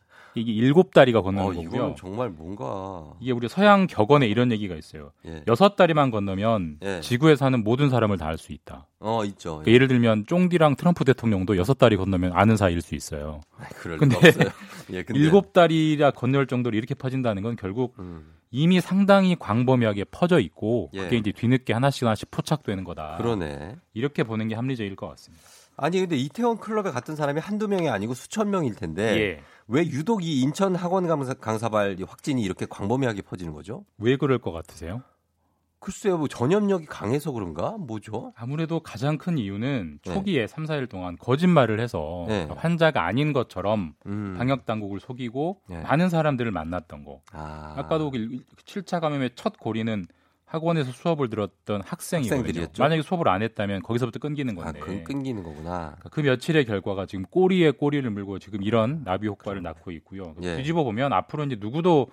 [0.41, 1.69] 이게 일곱 다리가 어, 건너는 거고요.
[1.69, 3.13] 이거는 정말 뭔가.
[3.19, 5.11] 이게 우리 서양 격언에 이런 얘기가 있어요.
[5.25, 5.43] 예.
[5.47, 7.01] 여섯 다리만 건너면 예.
[7.01, 8.88] 지구에 사는 모든 사람을 다 알 수 있다.
[8.99, 9.59] 어, 있죠.
[9.59, 13.41] 그러니까 예 를 들면 쫑디랑 트럼프 대통령도 여섯 다리 건너면 아는 사이일 수 있어요.
[13.79, 14.49] 그럴 근데 리 없어요.
[14.93, 20.39] 예, 근데 일곱 다리라 건널 정도로 이렇게 퍼진다는 건 결국 음, 이미 상당히 광범위하게 퍼져
[20.39, 21.01] 있고 예.
[21.03, 23.17] 그게 이제 뒤늦게 하나씩 하나씩 포착되는 거다.
[23.17, 23.75] 그러네.
[23.93, 25.43] 이렇게 보는 게 합리적일 것 같습니다.
[25.78, 29.41] 아니 근데 이태원 클럽에 갔던 사람이 한두 명이 아니고 수천 명일 텐데 예.
[29.67, 33.86] 왜 유독 이 인천 학원 강사, 강사 발 확진이 이렇게 광범위하게 퍼지는 거죠?
[33.99, 35.03] 왜 그럴 것 같으세요?
[35.80, 37.78] 글쎄요, 뭐 전염력이 강해서 그런가?
[37.78, 38.34] 뭐죠?
[38.36, 40.13] 아무래도 가장 큰 이유는 네.
[40.13, 42.47] 초기에 삼 4일 동안 거짓말을 해서 네.
[42.49, 44.36] 환자가 아닌 것처럼 음.
[44.38, 45.82] 방역 당국을 속이고 네.
[45.84, 47.21] 많은 사람들을 만났던 거.
[47.32, 50.07] 아, 아까도 그 7차 감염의 첫 고리는
[50.48, 52.68] 학원에서 수업을 들었던 학생이거든요.
[52.80, 54.80] 만약에 수업을 안 했다면 거기서부터 끊기는 아, 건데.
[54.80, 55.95] 그 끊기는 거구나.
[55.98, 60.36] 그러니까 그 며칠의 결과가 지금 꼬리에 꼬리를 물고 지금 이런 나비 효과를 낳고 있고요.
[60.41, 60.56] 예.
[60.56, 62.08] 뒤집어 보면 앞으로 이제 누구도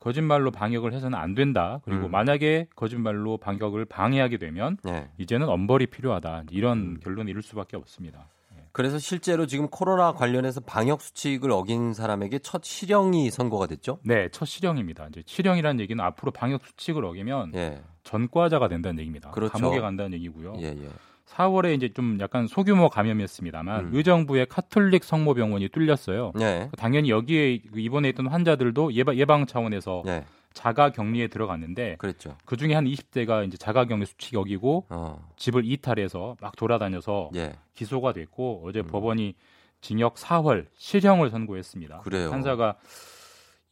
[0.00, 1.80] 거짓말로 방역을 해서는 안 된다.
[1.84, 2.10] 그리고 음.
[2.10, 5.08] 만약에 거짓말로 방역을 방해하게 되면 네.
[5.18, 6.44] 이제는 엄벌이 필요하다.
[6.50, 7.00] 이런 음.
[7.02, 8.28] 결론을 이룰 수밖에 없습니다.
[8.76, 14.00] 그래서 실제로 지금 코로나 관련해서 방역 수칙을 어긴 사람에게 첫 실형이 선고가 됐죠?
[14.02, 15.06] 네, 첫 실형입니다.
[15.08, 19.30] 이제 실형이라는 얘기는 앞으로 방역 수칙을 어기면 예, 전과자가 된다는 얘기입니다.
[19.30, 19.54] 그렇죠.
[19.54, 20.56] 감옥에 간다는 얘기고요.
[20.58, 20.90] 예, 예.
[21.24, 23.90] 4월에 이제 좀 약간 소규모 감염이었습니다만 음.
[23.94, 26.32] 의정부의 카톨릭 성모병원이 뚫렸어요.
[26.40, 30.26] 예, 당연히 여기에 그 입원해 있던 환자들도 예방, 예방 차원에서 예,
[30.56, 32.34] 자가 격리에 들어갔는데 그랬죠.
[32.46, 37.52] 그 중에 한 20대가 이제 자가 격리 수칙 어기고 어, 집을 이탈해서 막 돌아다녀서 예,
[37.74, 38.86] 기소가 됐고 어제 음.
[38.86, 39.34] 법원이
[39.82, 42.00] 징역 4월 실형을 선고했습니다.
[42.00, 42.30] 그래요.
[42.30, 42.76] 판사가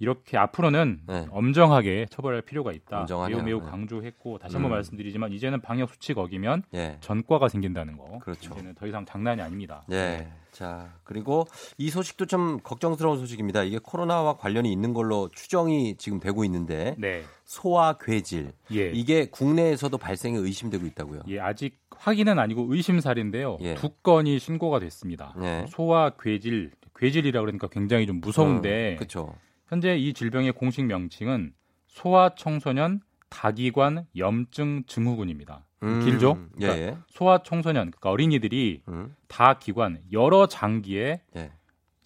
[0.05, 1.27] 이렇게 앞으로는 네.
[1.31, 3.01] 엄정하게 처벌할 필요가 있다.
[3.01, 3.39] 엄정하네요.
[3.39, 3.71] 매우 매우 네.
[3.71, 4.75] 강조했고 다시 한번 음.
[4.75, 8.19] 말씀드리지만 이제는 방역 수칙 어기면 예, 전과가 생긴다는 거.
[8.19, 8.53] 그렇죠.
[8.53, 9.83] 이제는 더 이상 장난이 아닙니다.
[9.91, 10.29] 예.
[10.53, 11.47] 자, 그리고
[11.79, 13.63] 이 소식도 좀 걱정스러운 소식입니다.
[13.65, 17.23] 이게 코로나와 관련이 있는 걸로 추정이 지금 되고 있는데 네.
[17.45, 18.91] 소아 괴질 예.
[18.91, 21.23] 이게 국내에서도 발생이 의심되고 있다고요.
[21.29, 23.57] 예, 아직 확인은 아니고 의심살인데요.
[23.63, 23.75] 예.
[23.75, 25.35] 두 건이 신고가 됐습니다.
[25.39, 25.65] 네.
[25.71, 29.35] 소아 괴질, 괴질이라 그러니까 굉장히 좀 무서운데 그렇죠.
[29.75, 31.53] 현재 이 질병의 공식 명칭은
[31.89, 35.67] 소아청소년 다기관 염증 증후군입니다.
[35.83, 36.39] 음, 길죠?
[36.61, 36.97] 예, 그러니까 예.
[37.09, 41.51] 소아청소년, 그러니까 어린이들이 음, 다기관 여러 장기에 예.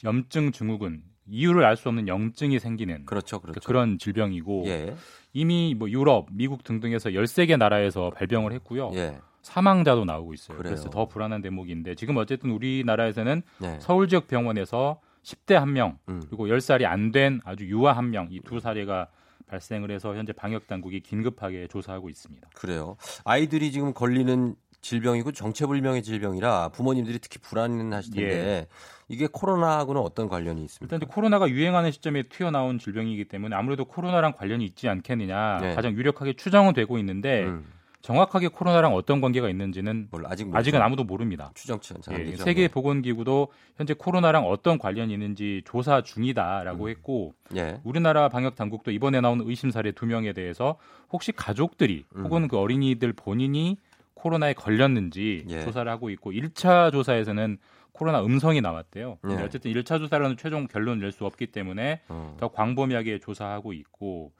[0.03, 3.67] 염증 증후군 이유를 알 수 없는 염증이 생기는 그렇죠, 그러니까 그렇죠.
[3.67, 4.97] 그런 질병이고 예,
[5.35, 8.93] 이미 뭐 유럽, 미국 등등에서 13개 나라에서 발병을 했고요.
[8.95, 10.57] 예, 사망자도 나오고 있어요.
[10.57, 10.73] 그래요.
[10.73, 13.77] 그래서 더 불안한 대목인데 지금 어쨌든 우리나라에서는 예.
[13.81, 16.23] 서울 지역 병원에서 10대 한 명, 음.
[16.29, 19.09] 그리고 10살이 안 된 아주 유아 한 명, 이 두 사례가
[19.47, 22.49] 발생을 해서 현재 방역 당국이 긴급하게 조사하고 있습니다.
[22.55, 22.97] 그래요.
[23.25, 28.67] 아이들이 지금 걸리는 질병이고 정체불명의 질병이라 부모님들이 특히 불안하실 텐데 예.
[29.09, 30.95] 이게 코로나하고는 어떤 관련이 있습니까?
[30.97, 35.75] 일단 코로나가 유행하는 시점에 튀어나온 질병이기 때문에 아무래도 코로나랑 관련이 있지 않겠느냐 네.
[35.75, 37.65] 가장 유력하게 추정은 되고 있는데 음,
[38.09, 41.51] 정확하게 코로나랑 어떤 관계가 있는지는 뭘 아직 아직 은 아무도 모릅니다.
[41.53, 42.43] 추정치 예, 않죠.
[42.43, 46.89] 세계 보건 기구도 현재 코로나랑 어떤 관련이 있는지 조사 중이다라고 음.
[46.89, 47.79] 했고 예.
[47.85, 50.79] 우리나라 방역 당국도 이번에 나온 의심 사례 두 명에 대해서
[51.13, 52.25] 혹시 가족들이 음.
[52.25, 53.77] 혹은 그 어린이들 본인이
[54.15, 55.61] 코로나에 걸렸는지 예.
[55.61, 57.59] 조사를 하고 있고 1차 조사에서는
[57.99, 59.19] 코로나 음성이 나왔대요.
[59.29, 59.35] 예.
[59.43, 62.37] 어쨌든 1차 조사로는 최종 결론을 낼 수 없기 때문에 어.
[62.39, 64.33] 더 광범위하게 조사하고 있고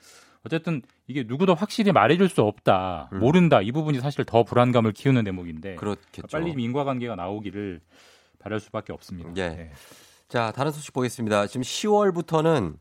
[0.45, 3.19] 어쨌든 이게 누구도 확실히 말해줄 수 없다, 음.
[3.19, 6.29] 모른다 이 부분이 사실 더 불안감을 키우는 대목인데 그렇겠죠.
[6.31, 7.81] 빨리 좀 인과관계가 나오기를
[8.39, 9.31] 바랄 수밖에 없습니다.
[9.37, 9.49] 예.
[9.49, 9.71] 네.
[10.29, 11.47] 자, 다른 소식 보겠습니다.
[11.49, 12.77] 지금 10월부터는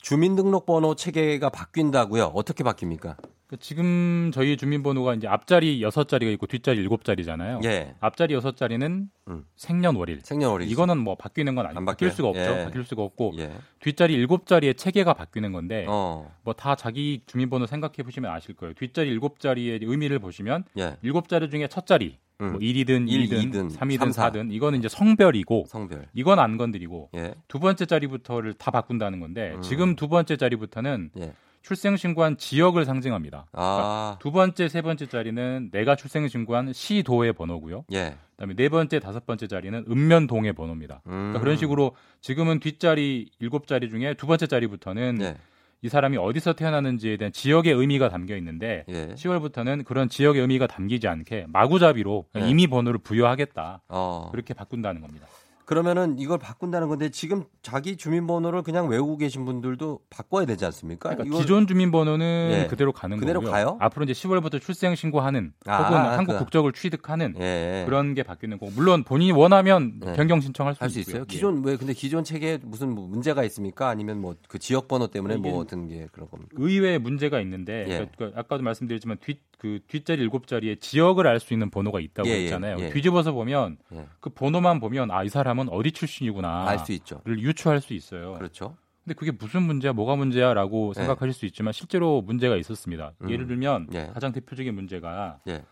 [0.00, 2.26] 주민등록번호 체계가 바뀐다고요.
[2.34, 3.16] 어떻게 바뀝니까?
[3.54, 7.64] 그 지금 저희 주민번호가 이제 앞자리 6자리가 있고 뒷자리 7자리잖아요.
[7.64, 7.94] 예.
[8.00, 9.44] 앞자리 6자리는 음.
[9.56, 10.20] 생년월일.
[10.22, 10.70] 생년월일.
[10.70, 12.10] 이거는 뭐 바뀌는 건안 아니고 바뀔?
[12.10, 12.40] 수가 없죠.
[12.40, 12.64] 예.
[12.64, 13.52] 바뀔 수가 없고 예.
[13.80, 16.32] 뒷자리 7자리의 체계가 바뀌는 건데 어.
[16.42, 18.74] 뭐다 자기 주민번호 생각해 보시면 아실 거예요.
[18.74, 20.96] 뒷자리 7자리의 의미를 보시면 예.
[21.04, 22.52] 7자리 중에 첫 자리 음.
[22.52, 24.30] 뭐 1이든 일, 2든 이든, 3이든 삼, 사.
[24.30, 26.08] 4든 이거는 이제 성별이고 성별.
[26.14, 27.34] 이건 안 건드리고 예.
[27.46, 29.62] 두 번째 자리부터를 다 바꾼다는 건데 음.
[29.62, 31.32] 지금 두 번째 자리부터는 예.
[31.64, 33.46] 출생 신고한 지역을 상징합니다.
[33.52, 34.18] 아.
[34.20, 37.86] 두 번째, 세 번째 자리는 내가 출생 신고한 시도의 번호고요.
[37.92, 38.16] 예.
[38.32, 41.00] 그다음에 네 번째, 다섯 번째 자리는 읍면동의 번호입니다.
[41.06, 41.10] 음.
[41.10, 45.36] 그러니까 그런 식으로 지금은 뒷자리 일곱 자리 중에 두 번째 자리부터는 예.
[45.80, 49.14] 이 사람이 어디서 태어나는지에 대한 지역의 의미가 담겨 있는데 예.
[49.14, 52.48] 10월부터는 그런 지역의 의미가 담기지 않게 마구잡이로 네.
[52.48, 53.82] 이미 번호를 부여하겠다.
[53.88, 54.28] 어.
[54.32, 55.26] 그렇게 바꾼다는 겁니다.
[55.64, 61.10] 그러면은 이걸 바꾼다는 건데 지금 자기 주민번호를 그냥 외우고 계신 분들도 바꿔야 되지 않습니까?
[61.10, 62.66] 그러니까 이걸- 기존 주민번호는 예.
[62.68, 63.52] 그대로 가는 그대로 거고요.
[63.52, 63.76] 가요?
[63.80, 67.84] 앞으로 이제 10월부터 출생 신고하는 아, 혹은 아, 한국 그- 국적을 취득하는 예.
[67.86, 70.12] 그런 게 바뀌는 거고 물론 본인이 원하면 네.
[70.14, 71.00] 변경 신청할 수, 할 수.
[71.00, 71.24] 있어요?
[71.24, 73.88] 기존 왜 근데 기존 체계에 무슨 뭐 문제가 있습니까?
[73.88, 76.52] 아니면 뭐 그 지역 번호 때문에 뭐 어떤 게 그런 겁니까?
[76.58, 78.08] 의외의 문제가 있는데 예.
[78.16, 82.34] 그러니까 아까도 말씀드렸지만 뒷 그 뒷자리 일곱 자리에 지역을 알 수 있는 번호가 있다고 예,
[82.34, 82.76] 예, 했잖아요.
[82.80, 82.90] 예.
[82.90, 84.06] 뒤집어서 보면 예.
[84.20, 87.22] 그 번호만 보면 아 이 사람은 어디 출신이구나 알 수 있죠.
[87.24, 88.34] 를 유추할 수 있어요.
[88.34, 88.76] 그렇죠.
[89.04, 91.00] 근데 그게 무슨 문제야, 뭐가 문제야라고 예.
[91.00, 93.12] 생각하실 수 있지만 실제로 문제가 있었습니다.
[93.22, 93.30] 음.
[93.30, 94.10] 예를 들면 예.
[94.12, 95.62] 가장 대표적인 문제가 예.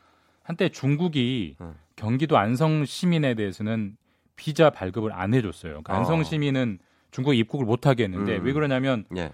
[0.42, 1.74] 한때 중국이 음.
[1.94, 3.98] 경기도 안성 시민에 대해서는
[4.36, 5.82] 비자 발급을 안 해줬어요.
[5.82, 5.96] 그러니까 어.
[5.98, 6.78] 안성 시민은
[7.10, 8.44] 중국에 입국을 못 하게 했는데 음.
[8.46, 9.32] 왜 그러냐면 예.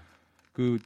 [0.51, 0.79] 그,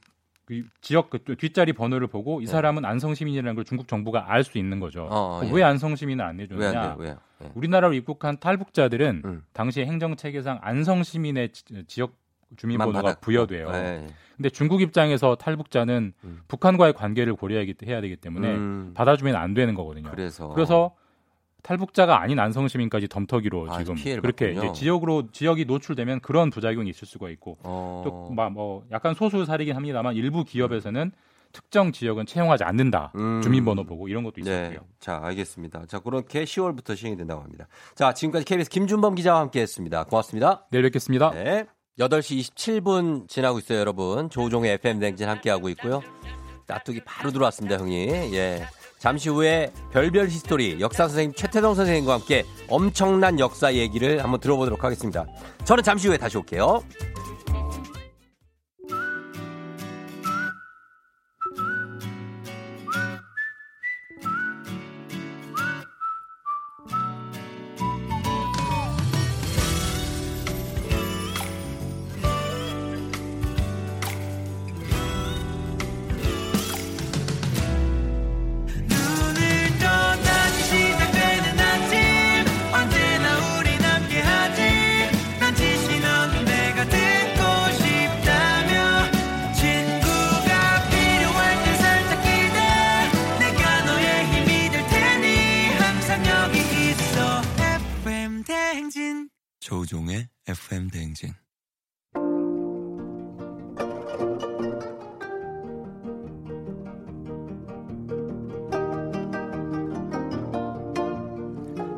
[0.46, 2.50] 그 지역 그 뒷자리 번호를 보고 이 네.
[2.52, 5.08] 사람은 안성 시민이라는 걸 중국 정부가 알 수 있는 거죠.
[5.10, 5.56] 어, 그럼 예.
[5.56, 6.80] 왜 안성 시민을 안왜 내줬느냐?
[6.82, 6.98] 안?
[6.98, 7.16] 왜?
[7.42, 7.50] 예.
[7.54, 9.42] 우리나라로 입국한 탈북자들은 음.
[9.54, 12.14] 당시 행정 체계상 안성 시민의 지- 지역
[12.56, 13.20] 주민번호가 받았고.
[13.22, 13.70] 부여돼요.
[13.72, 14.06] 예.
[14.36, 16.40] 근데 중국 입장에서 탈북자는 음.
[16.48, 18.90] 북한과의 관계를 고려해야 되기 때문에 음.
[18.94, 20.10] 받아주면 안 되는 거거든요.
[20.10, 20.94] 그래서 그래서
[21.64, 24.72] 탈북자가 아닌 안성 시민까지 덤터기로 아, 지금 그렇게 받군요.
[24.72, 28.04] 이제 지역으로 지역이 노출되면 그런 부작용이 있을 수가 있고 어.
[28.36, 31.10] 또뭐 약간 소수 사례긴 합니다만 일부 기업에서는
[31.52, 33.40] 특정 지역은 채용하지 않는다 음.
[33.42, 34.42] 주민번호 보고 이런 것도 네.
[34.42, 34.80] 있었고요.
[35.00, 35.86] 자, 알겠습니다.
[35.86, 37.66] 자, 그렇게 10월부터 시행이 된다고 합니다.
[37.94, 40.04] 자, 지금까지 KBS 김준범 기자와 함께 했습니다.
[40.04, 40.66] 고맙습니다.
[40.70, 41.30] 내일 뵙겠습니다.
[41.30, 41.64] 네.
[41.98, 44.28] 8시 27분 지나고 있어요, 여러분.
[44.28, 46.02] 조우종의 FM 대행진 함께하고 있고요.
[46.66, 48.08] 따뚜기 바로 들어왔습니다, 형이.
[48.34, 48.66] 예.
[49.04, 55.26] 잠시 후에 별별 히스토리 역사 선생님 최태성 선생님과 함께 엄청난 역사 얘기를 한번 들어보도록 하겠습니다.
[55.64, 56.82] 저는 잠시 후에 다시 올게요.
[99.84, 101.32] 조우종의 FM 대행진.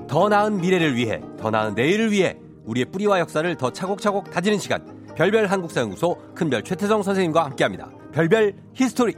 [0.09, 4.84] 더 나은 미래를 위해 더 나은 내일을 위해 우리의 뿌리와 역사를 더 차곡차곡 다지는 시간.
[5.14, 7.91] 별별 한국사연구소 큰별 최태성 선생님과 함께합니다.
[8.12, 9.14] 별별 히스토리.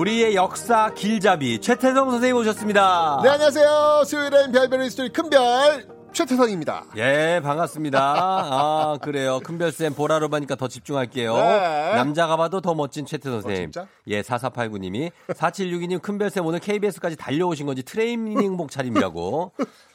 [0.00, 3.20] 우리의 역사 길잡이 최태성 선생님 오셨습니다.
[3.22, 4.04] 네, 안녕하세요.
[4.06, 6.86] 수요일엔 별별 히스토리 큰별 최태성입니다.
[6.96, 8.00] 예, 반갑습니다.
[8.00, 9.40] 아, 그래요.
[9.40, 11.36] 큰별쌤 보라로 보니까 더 집중할게요.
[11.36, 11.92] 네.
[11.96, 13.72] 남자가 봐도 더 멋진 최태성 선생님.
[13.76, 13.86] 어?
[14.06, 15.10] 예, 4489님이.
[15.28, 19.52] 4762님, 큰별쌤 오늘 KBS까지 달려오신 건지 트레이닝복 차림이라고.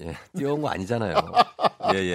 [0.00, 1.14] 예, 뛰어온 거 아니잖아요.
[1.94, 2.14] 예, 예.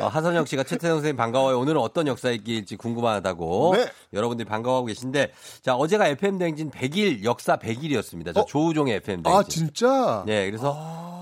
[0.00, 1.58] 어, 하선영 씨가 최태성 선생님 반가워요.
[1.58, 3.74] 오늘은 어떤 역사 얘기일지 궁금하다고.
[3.76, 3.90] 네.
[4.12, 5.32] 여러분들이 반가워하고 계신데.
[5.62, 8.34] 자, 어제가 FM대행진 100일, 역사 100일이었습니다.
[8.34, 9.32] 저 조우종의 FM대행진.
[9.32, 10.22] 아, 진짜?
[10.26, 10.72] 네, 그래서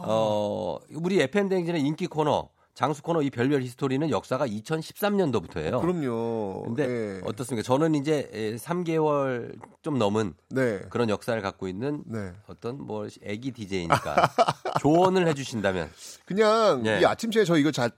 [0.06, 5.80] 어 우리 FM 대행진의 인기 코너 장수 코너 이 별별 히스토리는 역사가 2013년도부터예요.
[5.80, 6.64] 그럼요.
[6.64, 7.20] 근데 예.
[7.24, 7.64] 어떻습니까?
[7.64, 10.80] 저는 이제 에, 3개월 좀 넘은 네.
[10.90, 12.32] 그런 역사를 갖고 있는 네.
[12.48, 14.30] 어떤 뭐 애기 DJ니까
[14.80, 15.88] 조언을 해 주신다면
[16.24, 17.00] 그냥 예.
[17.00, 17.88] 이 아침에 저 이거 자,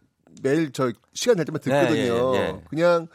[0.43, 2.37] 매일 저 시간 될 때만 네, 듣거든요.
[2.37, 2.61] 예, 예.
[2.69, 3.09] 그냥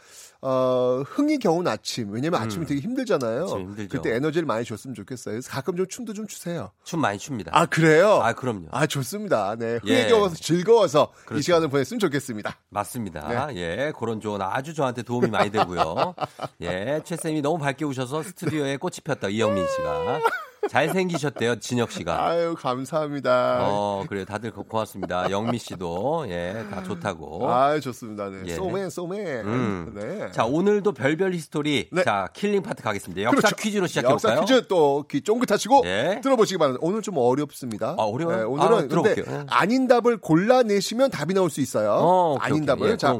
[0.44, 2.10] 어, 흥이 겨운 아침.
[2.10, 3.74] 왜냐면 아침이 되게 힘들잖아요.
[3.88, 5.34] 그때 에너지를 많이 줬으면 좋겠어요.
[5.34, 6.72] 그래서 가끔 좀 춤도 좀 추세요.
[6.82, 7.52] 춤 많이 춥니다.
[7.54, 8.20] 아, 그래요?
[8.22, 8.66] 아, 그럼요.
[8.72, 9.54] 아, 좋습니다.
[9.56, 9.78] 네.
[9.82, 10.08] 흥에 예.
[10.08, 11.42] 겨워서 즐거워서 이 그렇죠.
[11.42, 12.58] 시간을 보냈으면 좋겠습니다.
[12.70, 13.54] 맞습니다.
[13.54, 16.14] 예, 그런 조언 아주 저한테 도움이 많이 되고요.
[16.62, 20.20] 예, 최 쌤이 너무 밝게 우셔서 스튜디오에 꽃이 폈다 이영민 씨가
[20.68, 22.24] 잘생기셨대요 진혁 씨가.
[22.26, 23.58] 아유, 감사합니다.
[23.62, 24.24] 어, 그래요.
[24.24, 25.30] 다들 고- 고맙습니다.
[25.30, 27.50] 영미 씨도, 예, 다 좋다고.
[27.50, 28.28] 아, 좋습니다.
[28.30, 28.42] 네.
[28.46, 28.54] 예.
[28.54, 29.26] 소맨, 소맨.
[29.44, 29.92] 음.
[29.94, 30.30] 네.
[30.32, 31.88] 자, 오늘도 별별 히스토리.
[31.92, 32.02] 네.
[32.04, 33.22] 자, killing part 가겠습니다.
[33.22, 33.56] 역사 그렇죠.
[33.56, 34.38] 퀴즈로 시작해볼까요?
[34.38, 36.20] 역사 퀴즈 또 귀 쫑긋하시고 예.
[36.22, 36.80] 들어보시기 바랍니다.
[36.82, 37.96] 오늘 좀 어렵습니다.
[37.98, 38.36] 아, 어려워요?
[38.36, 39.24] 네, 아, 오늘은 근데 들어볼게요.
[39.40, 39.46] 예.
[39.48, 41.92] 아닌 답을 골라내시면 답이 나올 수 있어요.
[41.92, 42.66] 어, 오케이, 아닌 오케이.
[42.66, 42.90] 답을.
[42.92, 43.12] 예, 자.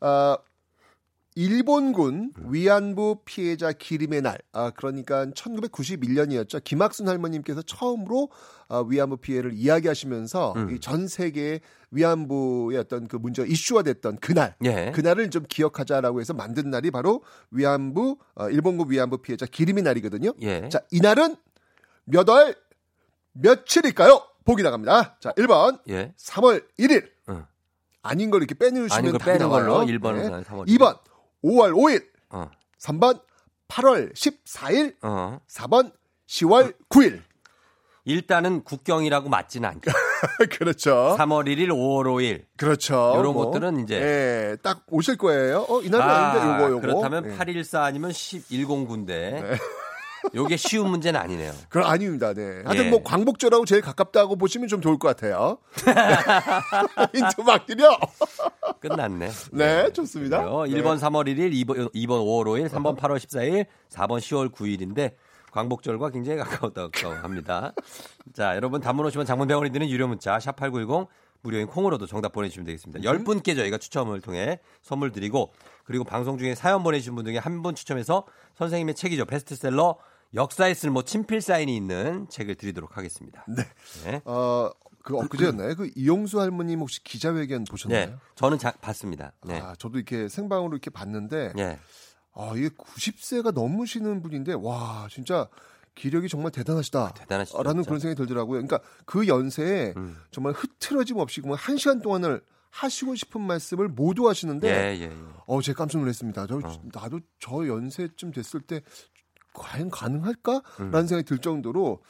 [0.00, 0.36] 어,
[1.38, 6.64] 일본군 위안부 피해자 기림의 날, 아, 그러니까 1991년이었죠.
[6.64, 8.28] 김학순 할머님께서 처음으로
[8.66, 10.74] 아, 위안부 피해를 이야기하시면서 음.
[10.74, 11.60] 이전 세계
[11.92, 14.90] 위안부의 어떤 그 문제가 이슈화 됐던 그날, 예.
[14.92, 17.22] 그날을 좀 기억하자라고 해서 만든 날이 바로
[17.52, 20.32] 위안부, 어, 일본군 위안부 피해자 기림의 날이거든요.
[20.42, 20.68] 예.
[20.68, 21.36] 자, 이날은
[22.04, 22.56] 몇 월,
[23.34, 24.20] 며칠일까요?
[24.44, 25.18] 보기 나갑니다.
[25.20, 26.12] 자, 1번, 예.
[26.18, 27.08] 3월 1일.
[27.28, 27.46] 응.
[28.02, 29.48] 아닌 걸 이렇게 빼놓으시면 아닌 걸 빼는.
[29.48, 30.78] 걸로 1번은 3월 1일.
[30.78, 30.98] 2번
[31.44, 33.20] 5월 5일, 어, 3번
[33.68, 35.40] 8월 14일, 어.
[35.48, 35.92] 4번
[36.26, 37.22] 10월 9일.
[38.04, 39.90] 일단은 국경이라고 맞지는 않죠.
[40.58, 41.14] 그렇죠.
[41.18, 42.44] 3월 1일, 5월 5일.
[42.56, 43.12] 그렇죠.
[43.16, 45.66] 요런 것들은 이제- 예, 딱 오실 거예요.
[45.68, 46.80] 어, 이날은 아, 닌데 요거 요거.
[46.80, 47.36] 그렇다면 예.
[47.36, 49.58] 814 아니면 1109인데.
[50.34, 51.52] 요게 쉬운 문제는 아니네요.
[51.68, 52.32] 그럼 아닙니다.
[52.34, 52.62] 네.
[52.64, 52.90] 하여튼 예.
[52.90, 55.58] 뭐 광복절하고 제일 가깝다고 보시면 좀 좋을 것 같아요.
[57.14, 57.98] 힌트 막 드려.
[58.80, 59.30] 끝났네.
[59.52, 60.38] 네, 좋습니다.
[60.42, 60.64] 그래요.
[60.64, 60.70] 네.
[60.82, 65.14] 1번 3월 1일, 2번, 2번 5월 5일, 3번 8월 14일, 4번 10월 9일인데
[65.52, 66.90] 광복절과 굉장히 가까웠다고
[67.22, 67.72] 합니다.
[68.34, 71.08] 자, 여러분 단문 오시면 장문 100원이 드는 유료 문자 샵 8910
[71.40, 73.00] 무료인 콩으로도 정답 보내주시면 되겠습니다.
[73.08, 75.52] 10분께 저희가 추첨을 통해 선물 드리고
[75.84, 78.24] 그리고 방송 중에 사연 보내주신 분 중에 한 분 추첨해서
[78.56, 79.24] 선생님의 책이죠.
[79.24, 79.96] 베스트셀러
[80.34, 83.44] 역사에 쓸모 친필 사인이 있는 책을 드리도록 하겠습니다.
[83.48, 83.62] 네.
[84.04, 84.20] 네.
[84.24, 84.70] 어,
[85.02, 85.74] 그 엊그제였나요?
[85.74, 88.06] 그 이용수 할머님 혹시 기자회견 보셨나요?
[88.06, 89.32] 네, 저는 자- 봤습니다.
[89.46, 89.58] 네.
[89.60, 91.78] 아, 저도 이렇게 생방으로 이렇게 봤는데 네.
[92.34, 95.48] 아, 이게 90세가 넘으시는 분인데 와, 진짜
[95.94, 97.14] 기력이 정말 대단하시다.
[97.14, 97.88] 대단하시죠, 라는 진짜.
[97.88, 98.60] 그런 생각이 들더라고요.
[98.64, 100.16] 그러니까 그 연세에 음.
[100.30, 105.12] 정말 흐트러짐 없이 그한 시간 동안을 하시고 싶은 말씀을 모두 하시는데 예, 예, 예.
[105.46, 106.46] 어, 제가 깜짝 놀랐습니다.
[106.46, 106.82] 저, 어.
[106.92, 108.82] 나도 저 연세쯤 됐을 때
[109.58, 110.62] 과연 가능할까?
[110.80, 110.90] 음.
[110.90, 112.00] 라는 생각이 들 정도로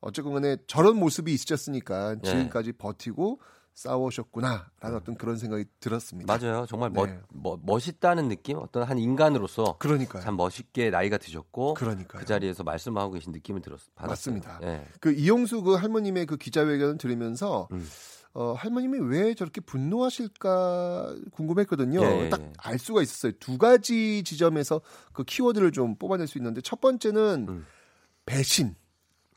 [0.00, 2.28] 어쨌건 간에 저런 모습이 있으셨으니까 예.
[2.28, 3.40] 지금까지 버티고
[3.74, 4.70] 싸우셨구나.
[4.80, 6.36] 라는 어떤 그런 생각이 들었습니다.
[6.36, 6.66] 맞아요.
[6.66, 7.20] 정말 멋, 네.
[7.28, 8.58] 멋, 멋있다는 느낌?
[8.58, 10.20] 어떤 한 인간으로서 그러니까요.
[10.22, 12.20] 참 멋있게 나이가 드셨고 그러니까요.
[12.20, 14.08] 그 자리에서 말씀하고 계신 느낌을 들었 받았어요.
[14.10, 14.58] 맞습니다.
[14.62, 14.84] 예.
[15.00, 17.88] 그 이용수 그 할머님의 그 기자회견을 들으면서 음.
[18.38, 22.00] 어, 할머님이 왜 저렇게 분노하실까 궁금했거든요.
[22.00, 22.52] 예, 예, 딱 예.
[22.56, 23.32] 알 수가 있었어요.
[23.40, 24.80] 두 가지 지점에서
[25.12, 27.66] 그 키워드를 좀 뽑아낼 수 있는데 첫 번째는 음.
[28.26, 28.76] 배신,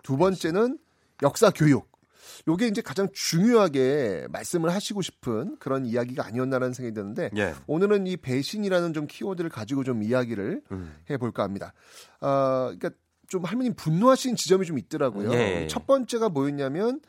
[0.04, 0.78] 두 번째는
[1.24, 1.90] 역사 교육.
[2.48, 7.56] 요게 이제 가장 중요하게 말씀을 하시고 싶은 그런 이야기가 아니었나라는 생각이 드는데 예.
[7.66, 10.96] 오늘은 이 배신이라는 좀 키워드를 가지고 좀 이야기를 음.
[11.10, 11.74] 해볼까 합니다.
[12.20, 12.92] 어, 그러니까
[13.28, 15.34] 좀 할머님 분노하시는 지점이 좀 있더라고요.
[15.34, 15.68] 예.
[15.68, 17.00] 첫 번째가 뭐였냐면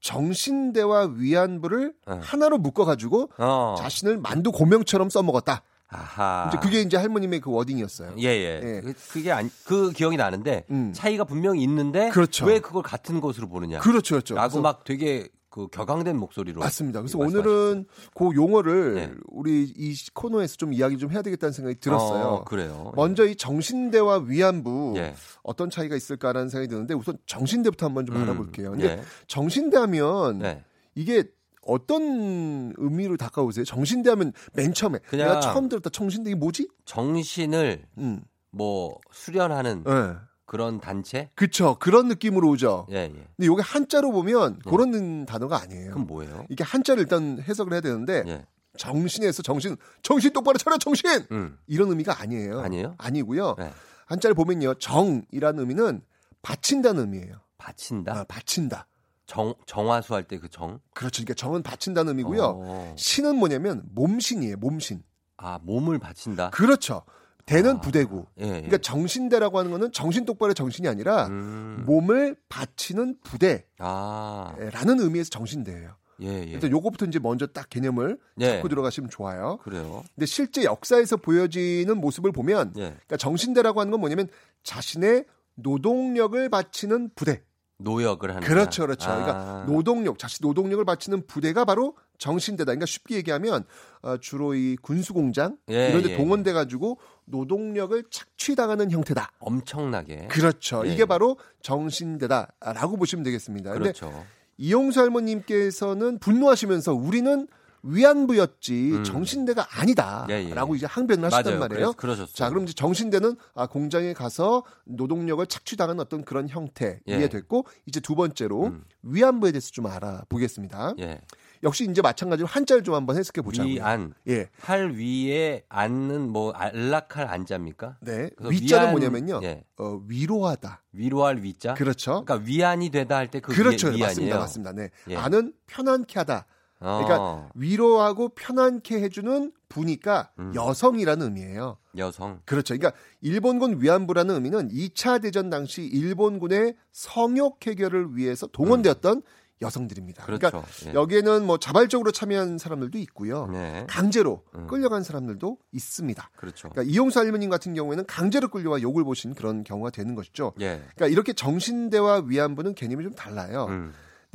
[0.00, 2.20] 정신대와 위안부를 어.
[2.22, 3.74] 하나로 묶어가지고 어.
[3.78, 5.62] 자신을 만두 고명처럼 써먹었다.
[5.90, 6.48] 아하.
[6.48, 8.12] 이제 그게 이제 할머님의 그 워딩이었어요.
[8.18, 8.60] 예, 예.
[8.62, 8.80] 예.
[8.82, 10.92] 그- 그게 아니, 그 기억이 나는데 음.
[10.94, 12.44] 차이가 분명히 있는데 그렇죠.
[12.44, 13.78] 왜 그걸 같은 것으로 보느냐.
[13.80, 14.34] 그렇죠, 그렇죠.
[14.34, 15.28] 라고 막 되게
[15.58, 17.00] 그그 격앙된 목소리로 맞습니다.
[17.00, 17.18] 그래서.
[17.18, 19.12] 오늘은 그 용어를 네.
[19.26, 22.24] 우리 이 코너에서 좀 이야기 좀 해야 되겠다는 생각이 들었어요.
[22.26, 22.92] 어, 그래요.
[22.94, 25.14] 먼저 이 정신대와 위안부 예.
[25.42, 28.70] 어떤 차이가 있을까라는 생각이 드는데 우선 정신대부터 한번 좀 음, 알아볼게요.
[28.70, 29.02] 근데 예.
[29.26, 30.64] 정신대 하면 네.
[30.94, 31.24] 이게
[31.62, 33.64] 어떤 의미로 다가오세요?
[33.64, 36.68] 정신대 하면 맨 처음에 그냥- 내가 처음 들었다 정신대 이게 뭐지?
[36.84, 38.22] 정신을 음.
[38.50, 40.14] 뭐 수련하는 예.
[40.48, 41.28] 그런 단체?
[41.34, 41.76] 그쵸.
[41.78, 42.86] 그런 느낌으로 오죠.
[42.90, 43.08] 예, 예.
[43.08, 45.90] 근데 이게 한자로 보면 그런 단어가 아니에요.
[45.92, 46.46] 그럼 뭐예요?
[46.48, 48.46] 이게 한자를 일단 해석을 해야 되는데 예.
[48.78, 51.58] 정신에서 정신 정신 똑바로 차려 정신 음.
[51.66, 52.60] 이런 의미가 아니에요.
[52.60, 52.94] 아니에요?
[52.96, 53.56] 아니고요.
[53.58, 53.72] 네.
[54.06, 56.02] 한자를 보면요 정이라는 의미는
[56.40, 57.34] 바친다는 의미예요.
[57.58, 58.12] 바친다.
[58.20, 58.86] 아, 바친다.
[59.26, 60.80] 정 정화수 할 때 그 정.
[60.94, 61.22] 그렇죠.
[61.22, 62.42] 그러니까 정은 바친다는 의미고요.
[62.42, 62.94] 어.
[62.96, 64.56] 신은 뭐냐면 몸신이에요.
[64.56, 65.02] 몸신.
[65.36, 66.48] 아 몸을 바친다.
[66.50, 67.02] 그렇죠.
[67.48, 67.80] 대는 아.
[67.80, 68.26] 부대고.
[68.40, 68.50] 예, 예.
[68.50, 71.82] 그러니까 정신대라고 하는 거는 정신 똑바로 정신이 아니라 음.
[71.86, 74.54] 몸을 바치는 부대라는 아.
[74.76, 75.96] 의미에서 정신대예요.
[76.20, 76.42] 예, 예.
[76.42, 78.54] 일단 요거부터 이제 먼저 딱 개념을 예.
[78.56, 79.58] 잡고 들어가시면 좋아요.
[79.62, 80.02] 그래요.
[80.14, 82.82] 근데 실제 역사에서 보여지는 모습을 보면 예.
[82.82, 84.28] 그러니까 정신대라고 하는 건 뭐냐면
[84.62, 85.24] 자신의
[85.54, 87.42] 노동력을 바치는 부대.
[87.78, 88.82] 노역을 하는 그렇죠.
[88.82, 89.08] 그렇죠.
[89.10, 89.14] 아.
[89.16, 92.66] 그러니까 노동력, 자신 노동력을 바치는 부대가 바로 정신대다.
[92.66, 93.64] 그러니까 쉽게 얘기하면
[94.02, 99.30] 어, 주로 이 군수공장 예, 이런 데 예, 동원돼 가지고 노동력을 착취당하는 형태다.
[99.38, 100.26] 엄청나게.
[100.28, 100.82] 그렇죠.
[100.86, 100.92] 예.
[100.92, 103.72] 이게 바로 정신대다라고 보시면 되겠습니다.
[103.74, 104.24] 그렇죠.
[104.56, 107.46] 이용수 할머님께서는 분노하시면서 우리는
[107.82, 109.04] 위안부였지 음.
[109.04, 110.36] 정신대가 아니다라고 예,
[110.72, 110.76] 예.
[110.76, 111.58] 이제 항변을 하시단 맞아요.
[111.60, 111.92] 말이에요.
[111.94, 112.34] 그러셨어요.
[112.34, 117.16] 자, 그럼 이제 정신대는 아, 공장에 가서 노동력을 착취당하는 어떤 그런 형태 예.
[117.16, 118.84] 이해됐고 이제 두 번째로 음.
[119.02, 120.94] 위안부에 대해서 좀 알아보겠습니다.
[121.00, 121.20] 예.
[121.64, 123.72] 역시 이제 마찬가지로 한자를 좀 한번 해석해 보자고요.
[123.74, 124.14] 위안.
[124.28, 124.48] 예.
[124.60, 127.96] 할 위에 앉는 뭐 안락할 안자입니까?
[128.00, 128.30] 네.
[128.38, 129.40] 위자는 위안- 뭐냐면요.
[129.42, 129.64] 예.
[129.76, 130.82] 어, 위로하다.
[130.92, 131.74] 위로할 위자.
[131.74, 132.24] 그렇죠.
[132.24, 133.88] 그러니까 위안이 되다 할 때 그 그렇죠.
[133.88, 134.04] 위안이에요.
[134.06, 134.38] 맞습니다.
[134.38, 134.72] 맞습니다.
[134.72, 134.90] 네.
[135.10, 135.16] 예.
[135.16, 136.46] 아는 편안케 하다.
[136.78, 140.52] 그러니까 어, 위로하고 편안케 해주는 부니까 음.
[140.54, 141.76] 여성이라는 의미예요.
[141.96, 142.40] 여성.
[142.44, 142.76] 그렇죠.
[142.76, 149.22] 그러니까 일본군 위안부라는 의미는 2차 대전 당시 일본군의 성욕 해결을 위해서 동원되었던
[149.60, 150.24] 여성들입니다.
[150.24, 150.48] 그렇죠.
[150.50, 150.94] 러니까 예.
[150.94, 153.46] 여기에는 뭐 자발적으로 참여한 사람들도 있고요.
[153.48, 153.86] 네.
[153.88, 154.66] 강제로 음.
[154.68, 156.30] 끌려간 사람들도 있습니다.
[156.36, 156.70] 그렇죠.
[156.70, 160.52] 그러니까 이용수 할머님 같은 경우에는 강제로 끌려와 욕을 보신 그런 경우가 되는 것이죠.
[160.60, 160.80] 예.
[160.94, 163.66] 그러니까 이렇게 정신대와 위안부는 개념이 좀 달라요.
[163.68, 163.92] 음.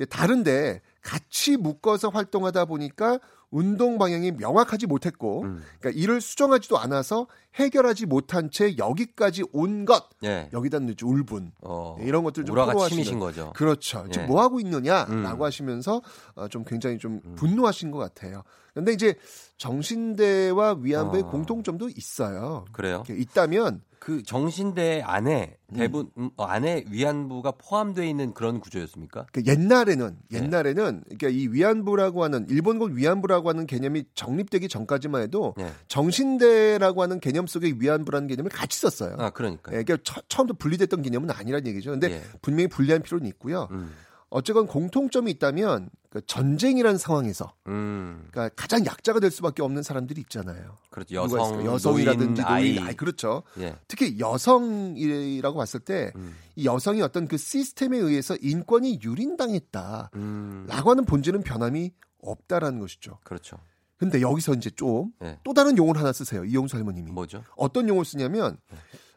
[0.10, 3.20] 다른데 같이 묶어서 활동하다 보니까
[3.52, 5.62] 운동 방향이 명확하지 못했고, 음.
[5.80, 10.50] 그러니까 이를 수정하지도 않아서 해결하지 못한 채 여기까지 온 것, 예.
[10.54, 11.96] 여기다 이제 울분 어.
[12.02, 13.54] 이런 것들 좀 토로하시는 거죠.
[13.56, 14.06] 그렇죠.
[14.08, 14.12] 예.
[14.12, 15.42] 지금 뭐 하고 있느냐라고 음.
[15.44, 16.02] 하시면서
[16.34, 18.42] 어, 좀 굉장히 좀 분노하신 것 같아요.
[18.74, 19.14] 근데 이제
[19.58, 21.30] 정신대와 위안부의 어.
[21.30, 22.66] 공통점도 있어요.
[22.72, 23.04] 그래요?
[23.08, 25.76] 있다면 그 정신대 안에 음.
[25.78, 29.28] 대부분 음, 어, 안에 위안부가 포함되어 있는 그런 구조였습니까?
[29.32, 30.40] 그 옛날에는 네.
[30.40, 35.72] 옛날에는 그러니까 이 위안부라고 하는 일본군 위안부라고 하는 개념이 정립되기 전까지만 해도 네.
[35.88, 39.16] 정신대라고 하는 개념 속에 위안부라는 개념을 같이 썼어요.
[39.20, 39.72] 아, 그러니까.
[39.72, 41.92] 예, 그러니까 처, 처음부터 분리됐던 개념은 아니란 얘기죠.
[41.92, 42.22] 근데 예.
[42.42, 43.70] 분명히 분리할 필요는 있고요.
[43.72, 43.90] 음.
[44.30, 48.28] 어쨌건 공통점이 있다면 그 전쟁이라는 상황에서 음.
[48.30, 50.78] 그러니까 가장 약자가 될 수밖에 없는 사람들이 있잖아요.
[50.92, 51.16] 그렇죠.
[51.16, 51.66] 여성?
[51.66, 52.76] 여성이라든지 노인, 아이.
[52.76, 53.42] 노인, 아이 그렇죠.
[53.58, 53.76] 예.
[53.88, 56.36] 특히 여성이라고 봤을 때이 음.
[56.64, 60.68] 여성이 어떤 그 시스템에 의해서 인권이 유린당했다라고 음.
[60.70, 61.92] 하는 본질은 변함이
[62.22, 63.18] 없다라는 것이죠.
[63.24, 63.58] 그렇죠.
[63.98, 65.40] 근데 여기서 이제 좀또 예.
[65.56, 66.46] 다른 용어를 하나 쓰세요.
[66.46, 67.12] 이용수 할머님이.
[67.12, 67.44] 뭐죠?
[67.58, 68.60] 어떤 용어를 쓰냐면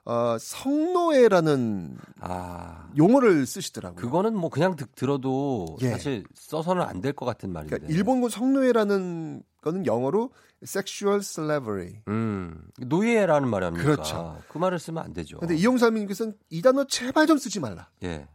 [0.07, 2.89] 어, 성노예라는 아.
[2.97, 4.01] 용어를 쓰시더라고요.
[4.01, 5.91] 그거는 뭐 그냥 듣, 들어도 예.
[5.91, 7.77] 사실 써서는 안 될 것 같은 말인데.
[7.77, 10.31] 그러니까 일본군 성노예라는 거는 영어로
[10.63, 12.03] sexual slavery.
[12.09, 12.63] 음.
[12.79, 13.91] 노예라는 말이 아닙니까?
[13.93, 14.39] 그렇죠.
[14.49, 15.39] 그 말을 쓰면 안 되죠.
[15.39, 17.89] 근데 이용수 할머님께서는 이 단어 제발 좀 쓰지 말라.
[18.05, 18.29] 예.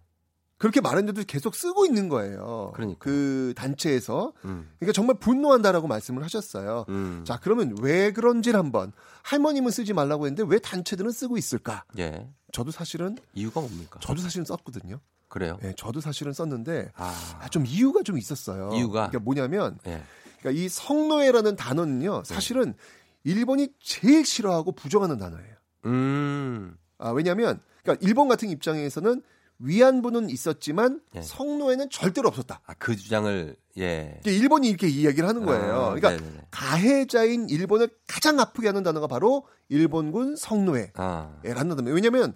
[0.61, 2.71] 그렇게 말했는데도 계속 쓰고 있는 거예요.
[2.75, 2.99] 그러니까.
[2.99, 4.31] 그 단체에서.
[4.45, 4.69] 음.
[4.77, 6.85] 그러니까 정말 분노한다라고 말씀을 하셨어요.
[6.87, 7.23] 음.
[7.25, 8.91] 자, 그러면 왜 그런지를 한번
[9.23, 11.83] 할머님은 쓰지 말라고 했는데 왜 단체들은 쓰고 있을까?
[11.97, 12.29] 예.
[12.51, 13.99] 저도 사실은 이유가 뭡니까?
[14.03, 14.99] 저도 사실은 썼거든요.
[15.29, 15.57] 그래요?
[15.63, 17.39] 예, 저도 사실은 썼는데 아.
[17.41, 18.69] 아, 좀 이유가 좀 있었어요.
[18.75, 19.07] 이유가?
[19.07, 20.03] 그러니까 뭐냐면 예.
[20.41, 21.55] 그러니까 이 성노예라는 네.
[21.55, 22.21] 단어는요.
[22.23, 22.75] 사실은
[23.23, 25.55] 일본이 제일 싫어하고 부정하는 단어예요.
[25.87, 26.77] 음.
[26.99, 29.23] 아, 왜냐하면 그러니까 일본 같은 입장에서는
[29.63, 31.21] 위안부는 있었지만 예.
[31.21, 32.61] 성노예는 절대로 없었다.
[32.65, 34.19] 아, 그 주장을 예.
[34.25, 35.73] 일본이 이렇게 이야기를 하는 거예요.
[35.73, 36.41] 아, 그러니까 네네네.
[36.51, 41.39] 가해자인 일본을 가장 아프게 하는 단어가 바로 일본군 성노예라는 아.
[41.43, 41.93] 단어예요.
[41.93, 42.35] 왜냐하면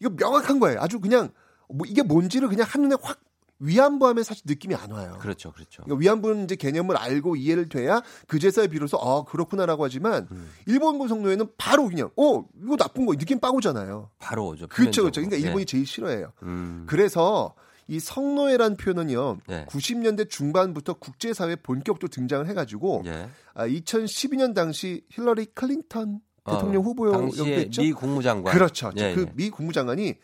[0.00, 0.80] 이거 명확한 거예요.
[0.80, 1.30] 아주 그냥
[1.68, 3.20] 뭐 이게 뭔지를 그냥 한눈에 확
[3.60, 5.16] 위안부 하면 사실 느낌이 안 와요.
[5.20, 5.52] 그렇죠.
[5.52, 5.82] 그렇죠.
[5.84, 10.50] 그러니까 위안부는 이제 개념을 알고 이해를 돼야 그제서야 비로소 아 그렇구나라고 하지만 음.
[10.66, 14.10] 일본군 성노예는 바로 그냥 어 이거 나쁜 거 느낌 빠고잖아요.
[14.18, 14.66] 바로 오죠.
[14.68, 15.20] 그렇죠, 그렇죠.
[15.20, 15.64] 그러니까 일본이 예.
[15.64, 16.32] 제일 싫어해요.
[16.42, 16.84] 음.
[16.88, 17.54] 그래서
[17.86, 19.38] 이 성노예란 표현은요.
[19.46, 19.66] 네.
[19.66, 23.28] 90년대 중반부터 국제사회에 본격적으로 등장을 해가지고 예.
[23.54, 27.82] 아, 2012년 당시 힐러리 클린턴 어, 대통령 당시에 후보였겠죠.
[27.82, 28.52] 미 국무장관.
[28.52, 28.90] 그렇죠.
[28.96, 29.32] 예, 그 예.
[29.34, 30.14] 미 국무장관이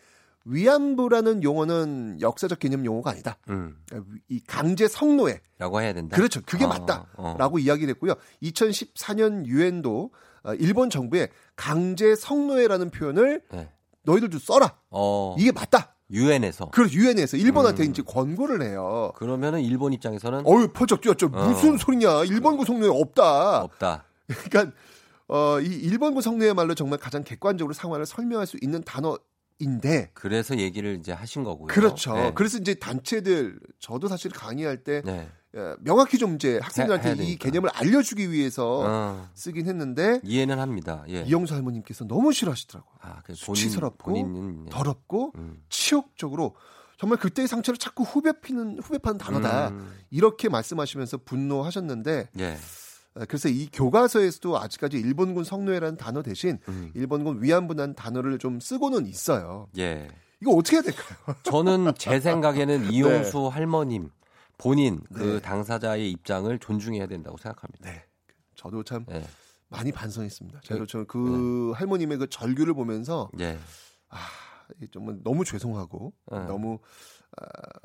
[0.45, 3.37] 위안부라는 용어는 역사적 개념 용어가 아니다.
[3.49, 3.77] 음.
[4.27, 5.41] 이 강제 성노예.
[5.59, 6.15] 라고 해야 된다.
[6.15, 6.41] 그렇죠.
[6.45, 8.13] 그게 어, 맞다라고 이야기를 했고요.
[8.43, 10.11] 2014년 유엔도
[10.43, 13.69] 어, 일본 정부에 강제 성노예라는 표현을 네.
[14.03, 14.77] 너희들도 써라.
[14.89, 15.35] 어.
[15.37, 15.95] 이게 맞다.
[16.09, 16.71] 유엔에서.
[16.71, 17.91] 그래서 유엔에서 일본한테 음.
[17.91, 19.13] 이제 권고를 해요.
[19.15, 21.29] 그러면은 일본 입장에서는 어유 펄쩍 뛰었죠.
[21.31, 21.47] 어.
[21.47, 22.25] 무슨 소리냐?
[22.25, 23.61] 일본군 성노예 없다.
[23.61, 24.03] 없다.
[24.27, 24.75] 그러니까
[25.27, 29.17] 어, 이 일본군 성노예 말로 정말 가장 객관적으로 상황을 설명할 수 있는 단어
[29.61, 31.67] 인데 그래서 얘기를 이제 하신 거고요.
[31.67, 32.13] 그렇죠.
[32.15, 32.31] 네.
[32.35, 35.29] 그래서 이제 단체들 저도 사실 강의할 때 네.
[35.55, 37.43] 예, 명확히 좀 이제 학생들한테 이 되니까.
[37.43, 41.03] 개념을 알려주기 위해서 어, 쓰긴 했는데 이해는 합니다.
[41.09, 41.23] 예.
[41.23, 42.95] 이영수 할머님께서 너무 싫어하시더라고요.
[43.01, 44.69] 아, 그래서 본인, 수치스럽고 본인은 예.
[44.69, 45.61] 더럽고 음.
[45.69, 46.55] 치욕적으로
[46.97, 49.91] 정말 그때의 상처를 자꾸 후배 피는 후배 파는 단어다 음.
[50.09, 52.57] 이렇게 말씀하시면서 분노하셨는데 예.
[53.15, 56.91] 어, 그래서 이 교과서에서도 아직까지 일본군 성노예라는 단어 대신 음.
[56.95, 59.67] 일본군 위안부라는 단어를 좀 쓰고는 있어요.
[59.77, 60.07] 예.
[60.41, 61.17] 이거 어떻게 해야 될까요?
[61.43, 64.09] 저는 제 생각에는 이용수 할머님
[64.57, 65.39] 본인 그 네.
[65.39, 67.89] 당사자의 입장을 존중해야 된다고 생각합니다.
[67.89, 68.05] 네.
[68.55, 69.23] 저도 참 예.
[69.69, 70.59] 많이 반성했습니다.
[70.59, 70.67] 네.
[70.67, 73.57] 저도 저그 할머님의 그 절규를 보면서 예.
[74.09, 74.17] 아,
[74.91, 76.39] 정말 너무 죄송하고 네.
[76.45, 76.87] 너무 아,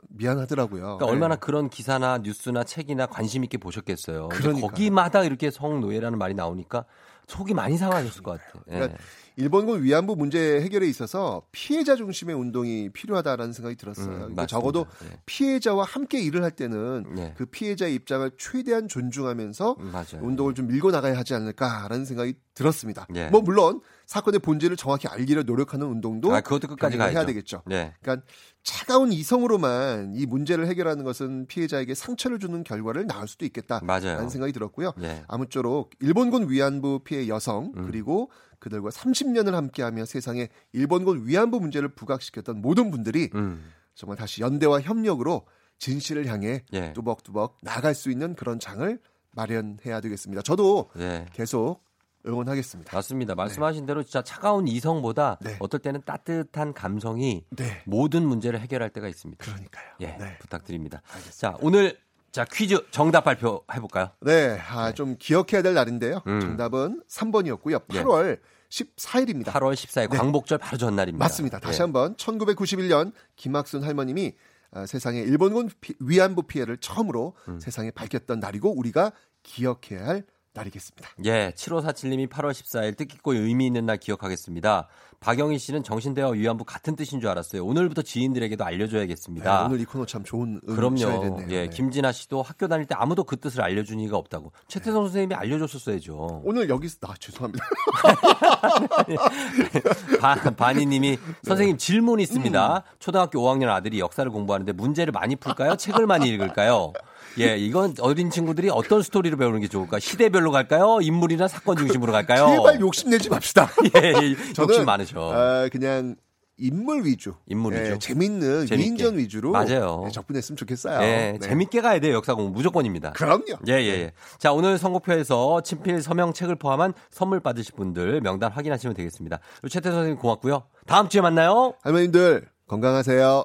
[0.09, 0.83] 미안하더라고요.
[0.83, 1.13] 그러니까 네.
[1.13, 4.29] 얼마나 그런 기사나 뉴스나 책이나 관심 있게 보셨겠어요.
[4.29, 6.85] 거기마다 이렇게 성노예라는 말이 나오니까
[7.27, 8.63] 속이 많이 상하셨을 것 같아요.
[8.69, 8.75] 예.
[8.75, 8.99] 그러니까
[9.37, 14.07] 일본군 위안부 문제 해결에 있어서 피해자 중심의 운동이 필요하다라는 생각이 들었어요.
[14.07, 14.47] 음, 그러니까.
[14.47, 15.19] 적어도 예.
[15.27, 17.35] 피해자와 함께 일을 할 때는 네.
[17.37, 19.93] 그 피해자의 입장을 최대한 존중하면서 음.
[20.23, 23.07] 운동을 좀 밀고 나가야 하지 않을까라는 생각이 들었습니다.
[23.15, 23.29] 예.
[23.29, 27.17] 뭐 물론 사건의 본질을 정확히 알기를 노력하는 운동도 아, 그것도 끝까지 가야죠.
[27.19, 27.63] 해야 되겠죠.
[27.67, 27.93] 네.
[28.01, 28.25] 그러니까
[28.63, 34.29] 차가운 이성으로만 이 문제를 해결하는 것은 피해자에게 상처를 주는 결과를 낳을 수도 있겠다 라는 맞아요.
[34.29, 34.93] 생각이 들었고요.
[35.03, 35.25] 예.
[35.27, 37.87] 아무쪼록 일본군 위안부 피해 여성 음.
[37.87, 38.31] 그리고
[38.61, 43.73] 그들과 30년을 함께하며 세상에 일본군 위안부 문제를 부각시켰던 모든 분들이 음.
[43.95, 45.47] 정말 다시 연대와 협력으로
[45.79, 46.93] 진실을 향해 예.
[46.93, 48.99] 뚜벅뚜벅 나갈 수 있는 그런 장을
[49.33, 50.43] 마련해야 되겠습니다.
[50.43, 51.27] 저도 예.
[51.33, 51.85] 계속
[52.27, 52.97] 응원하겠습니다.
[52.97, 53.35] 맞습니다.
[53.35, 55.57] 말씀하신 대로 진짜 차가운 이성보다 네.
[55.61, 57.83] 어떨 때는 따뜻한 감성이 네.
[57.87, 59.45] 모든 문제를 해결할 때가 있습니다.
[59.45, 59.85] 그러니까요.
[60.01, 60.39] 예, 네.
[60.39, 61.03] 부탁드립니다.
[61.37, 61.99] 자, 오늘
[62.33, 64.11] 자 퀴즈 정답 발표해 볼까요?
[64.21, 66.21] 네, 아, 좀 기억해야 될 날인데요.
[66.27, 66.41] 음.
[66.41, 67.83] 정답은 3번이었고요.
[67.95, 68.03] 예.
[68.03, 69.47] 8월 14일입니다.
[69.47, 70.17] 8월 14일 네.
[70.19, 71.25] 광복절 바로 전날입니다.
[71.25, 71.59] 맞습니다.
[71.61, 71.83] 다시 예.
[71.85, 74.35] 한번 1991년 김학순 할머님이
[74.73, 77.61] 아, 세상에 일본군 피- 위안부 피해를 처음으로 음.
[77.61, 80.25] 세상에 밝혔던 날이고 우리가 기억해야 할
[80.57, 81.09] 날이겠습니다.
[81.25, 84.89] 예, 7547님이 8월 14일 뜻깊고 의미 있는 날 기억하겠습니다.
[85.21, 87.65] 박영희 씨는 정신대와 위안부 같은 뜻인 줄 알았어요.
[87.65, 89.59] 오늘부터 지인들에게도 알려줘야겠습니다.
[89.59, 91.41] 네, 오늘 이 코너 참 좋은 의미 그럼요.
[91.49, 91.69] 예, 네.
[91.69, 94.53] 김진아 씨도 학교 다닐 때 아무도 그 뜻을 알려준 이가 없다고.
[94.69, 96.43] 최태성 선생님이 알려줬었어야죠.
[96.45, 97.65] 오늘 여기서 아 죄송합니다.
[100.21, 102.77] 반, 반이님이 선생님 질문 있습니다.
[102.77, 102.81] 음.
[102.99, 105.77] 초등학교 5학년 아들이 역사를 공부하는데 문제를 많이 풀까요?
[105.77, 106.93] 책을 많이 읽을까요?
[107.39, 109.99] 예, 이건 어린 친구들이 어떤 스토리로 배우는 게 좋을까?
[109.99, 110.99] 시대별로 갈까요?
[111.01, 112.47] 인물이나 사건 중심으로 갈까요?
[112.57, 113.71] 제발 욕심내지 맙시다.
[113.97, 115.33] 예, 예, 저는, 욕심 많으셔.
[115.33, 116.17] 아, 그냥
[116.59, 117.93] 인물 위주, 인물 위주.
[117.93, 118.77] 예, 재밌는 재밌게.
[118.77, 120.05] 위인전 위주로 맞아요.
[120.07, 121.03] 예, 접근했으면 좋겠어요.
[121.03, 121.39] 예, 네.
[121.39, 122.15] 재밌게 가야 돼요.
[122.15, 123.11] 역사 공부 무조건입니다.
[123.13, 123.59] 그럼요.
[123.69, 124.13] 예, 예, 예.
[124.39, 129.39] 자, 오늘 선곡표에서 친필 서명 책을 포함한 선물 받으실 분들 명단 확인하시면 되겠습니다.
[129.69, 130.63] 최태 선생님 고맙고요.
[130.87, 131.75] 다음 주에 만나요.
[131.83, 133.45] 할머님들 건강하세요.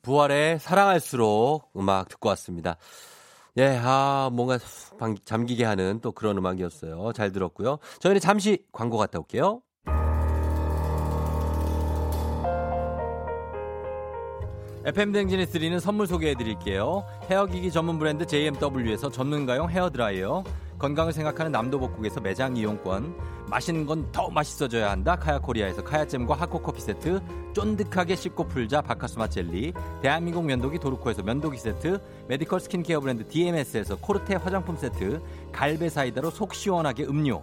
[0.00, 2.76] 부활의 사랑할수록 음악 듣고 왔습니다.
[3.58, 7.12] 예, 아, 뭔가 쑥 방- 잠기게 하는 또 그런 음악이었어요.
[7.14, 7.78] 잘 들었고요.
[8.00, 9.62] 저희는 잠시 광고 갔다 올게요.
[14.84, 17.04] FM 대행진에 드리는 선물 소개해 드릴게요.
[17.28, 20.44] 헤어기기 전문 브랜드 JMW에서 전문가용 헤어드라이어,
[20.78, 23.16] 건강을 생각하는 남도복국에서 매장 이용권,
[23.48, 25.16] 맛있는 건 더 맛있어져야 한다.
[25.16, 27.20] 카야코리아에서 카야잼과 하코커피 세트,
[27.52, 29.72] 쫀득하게 씹고 풀자 바카스마 젤리,
[30.02, 35.20] 대한민국 면도기 도르코에서 면도기 세트, 메디컬 스킨케어 브랜드 DMS에서 코르테 화장품 세트,
[35.52, 37.42] 갈베 사이다로 속 시원하게 음료,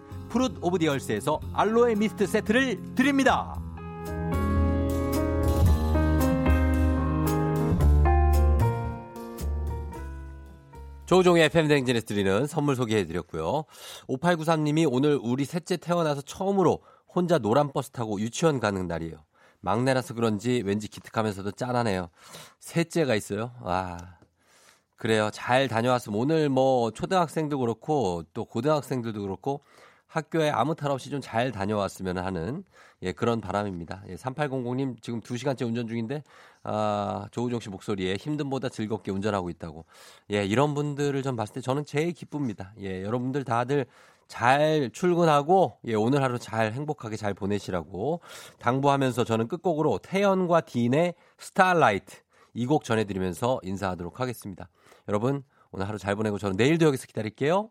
[0.31, 3.53] 프룻 오브 디얼스에서 알로에 미스트 세트를 드립니다.
[11.05, 13.65] 조종의 FM댕진에서 드리는 선물 소개해드렸고요.
[14.07, 16.79] 5893님이 오늘 우리 셋째 태어나서 처음으로
[17.13, 19.17] 혼자 노란 버스 타고 유치원 가는 날이에요.
[19.59, 22.07] 막내라서 그런지 왠지 기특하면서도 짠하네요.
[22.61, 23.51] 셋째가 있어요.
[23.59, 23.97] 와.
[24.95, 25.29] 그래요.
[25.33, 29.61] 잘 다녀왔으면 오늘 뭐 초등학생도 그렇고 또 고등학생들도 그렇고
[30.11, 32.63] 학교에 아무 탈 없이 좀 잘 다녀왔으면 하는
[33.01, 34.03] 예, 그런 바람입니다.
[34.09, 36.23] 예, 3800님 지금 2시간째 운전 중인데
[36.63, 39.85] 아, 조우종 씨 목소리에 힘듦보다 즐겁게 운전하고 있다고.
[40.31, 42.73] 예, 이런 분들을 좀 봤을 때 저는 제일 기쁩니다.
[42.79, 43.85] 예, 여러분들 다들
[44.27, 48.21] 잘 출근하고 예, 오늘 하루 잘 행복하게 잘 보내시라고
[48.59, 52.17] 당부하면서 저는 끝곡으로 태연과 딘의 스타라이트
[52.53, 54.67] 이 곡 전해드리면서 인사하도록 하겠습니다.
[55.07, 57.69] 여러분 오늘 하루 잘 보내고 저는 내일도 여기서 기다릴게요.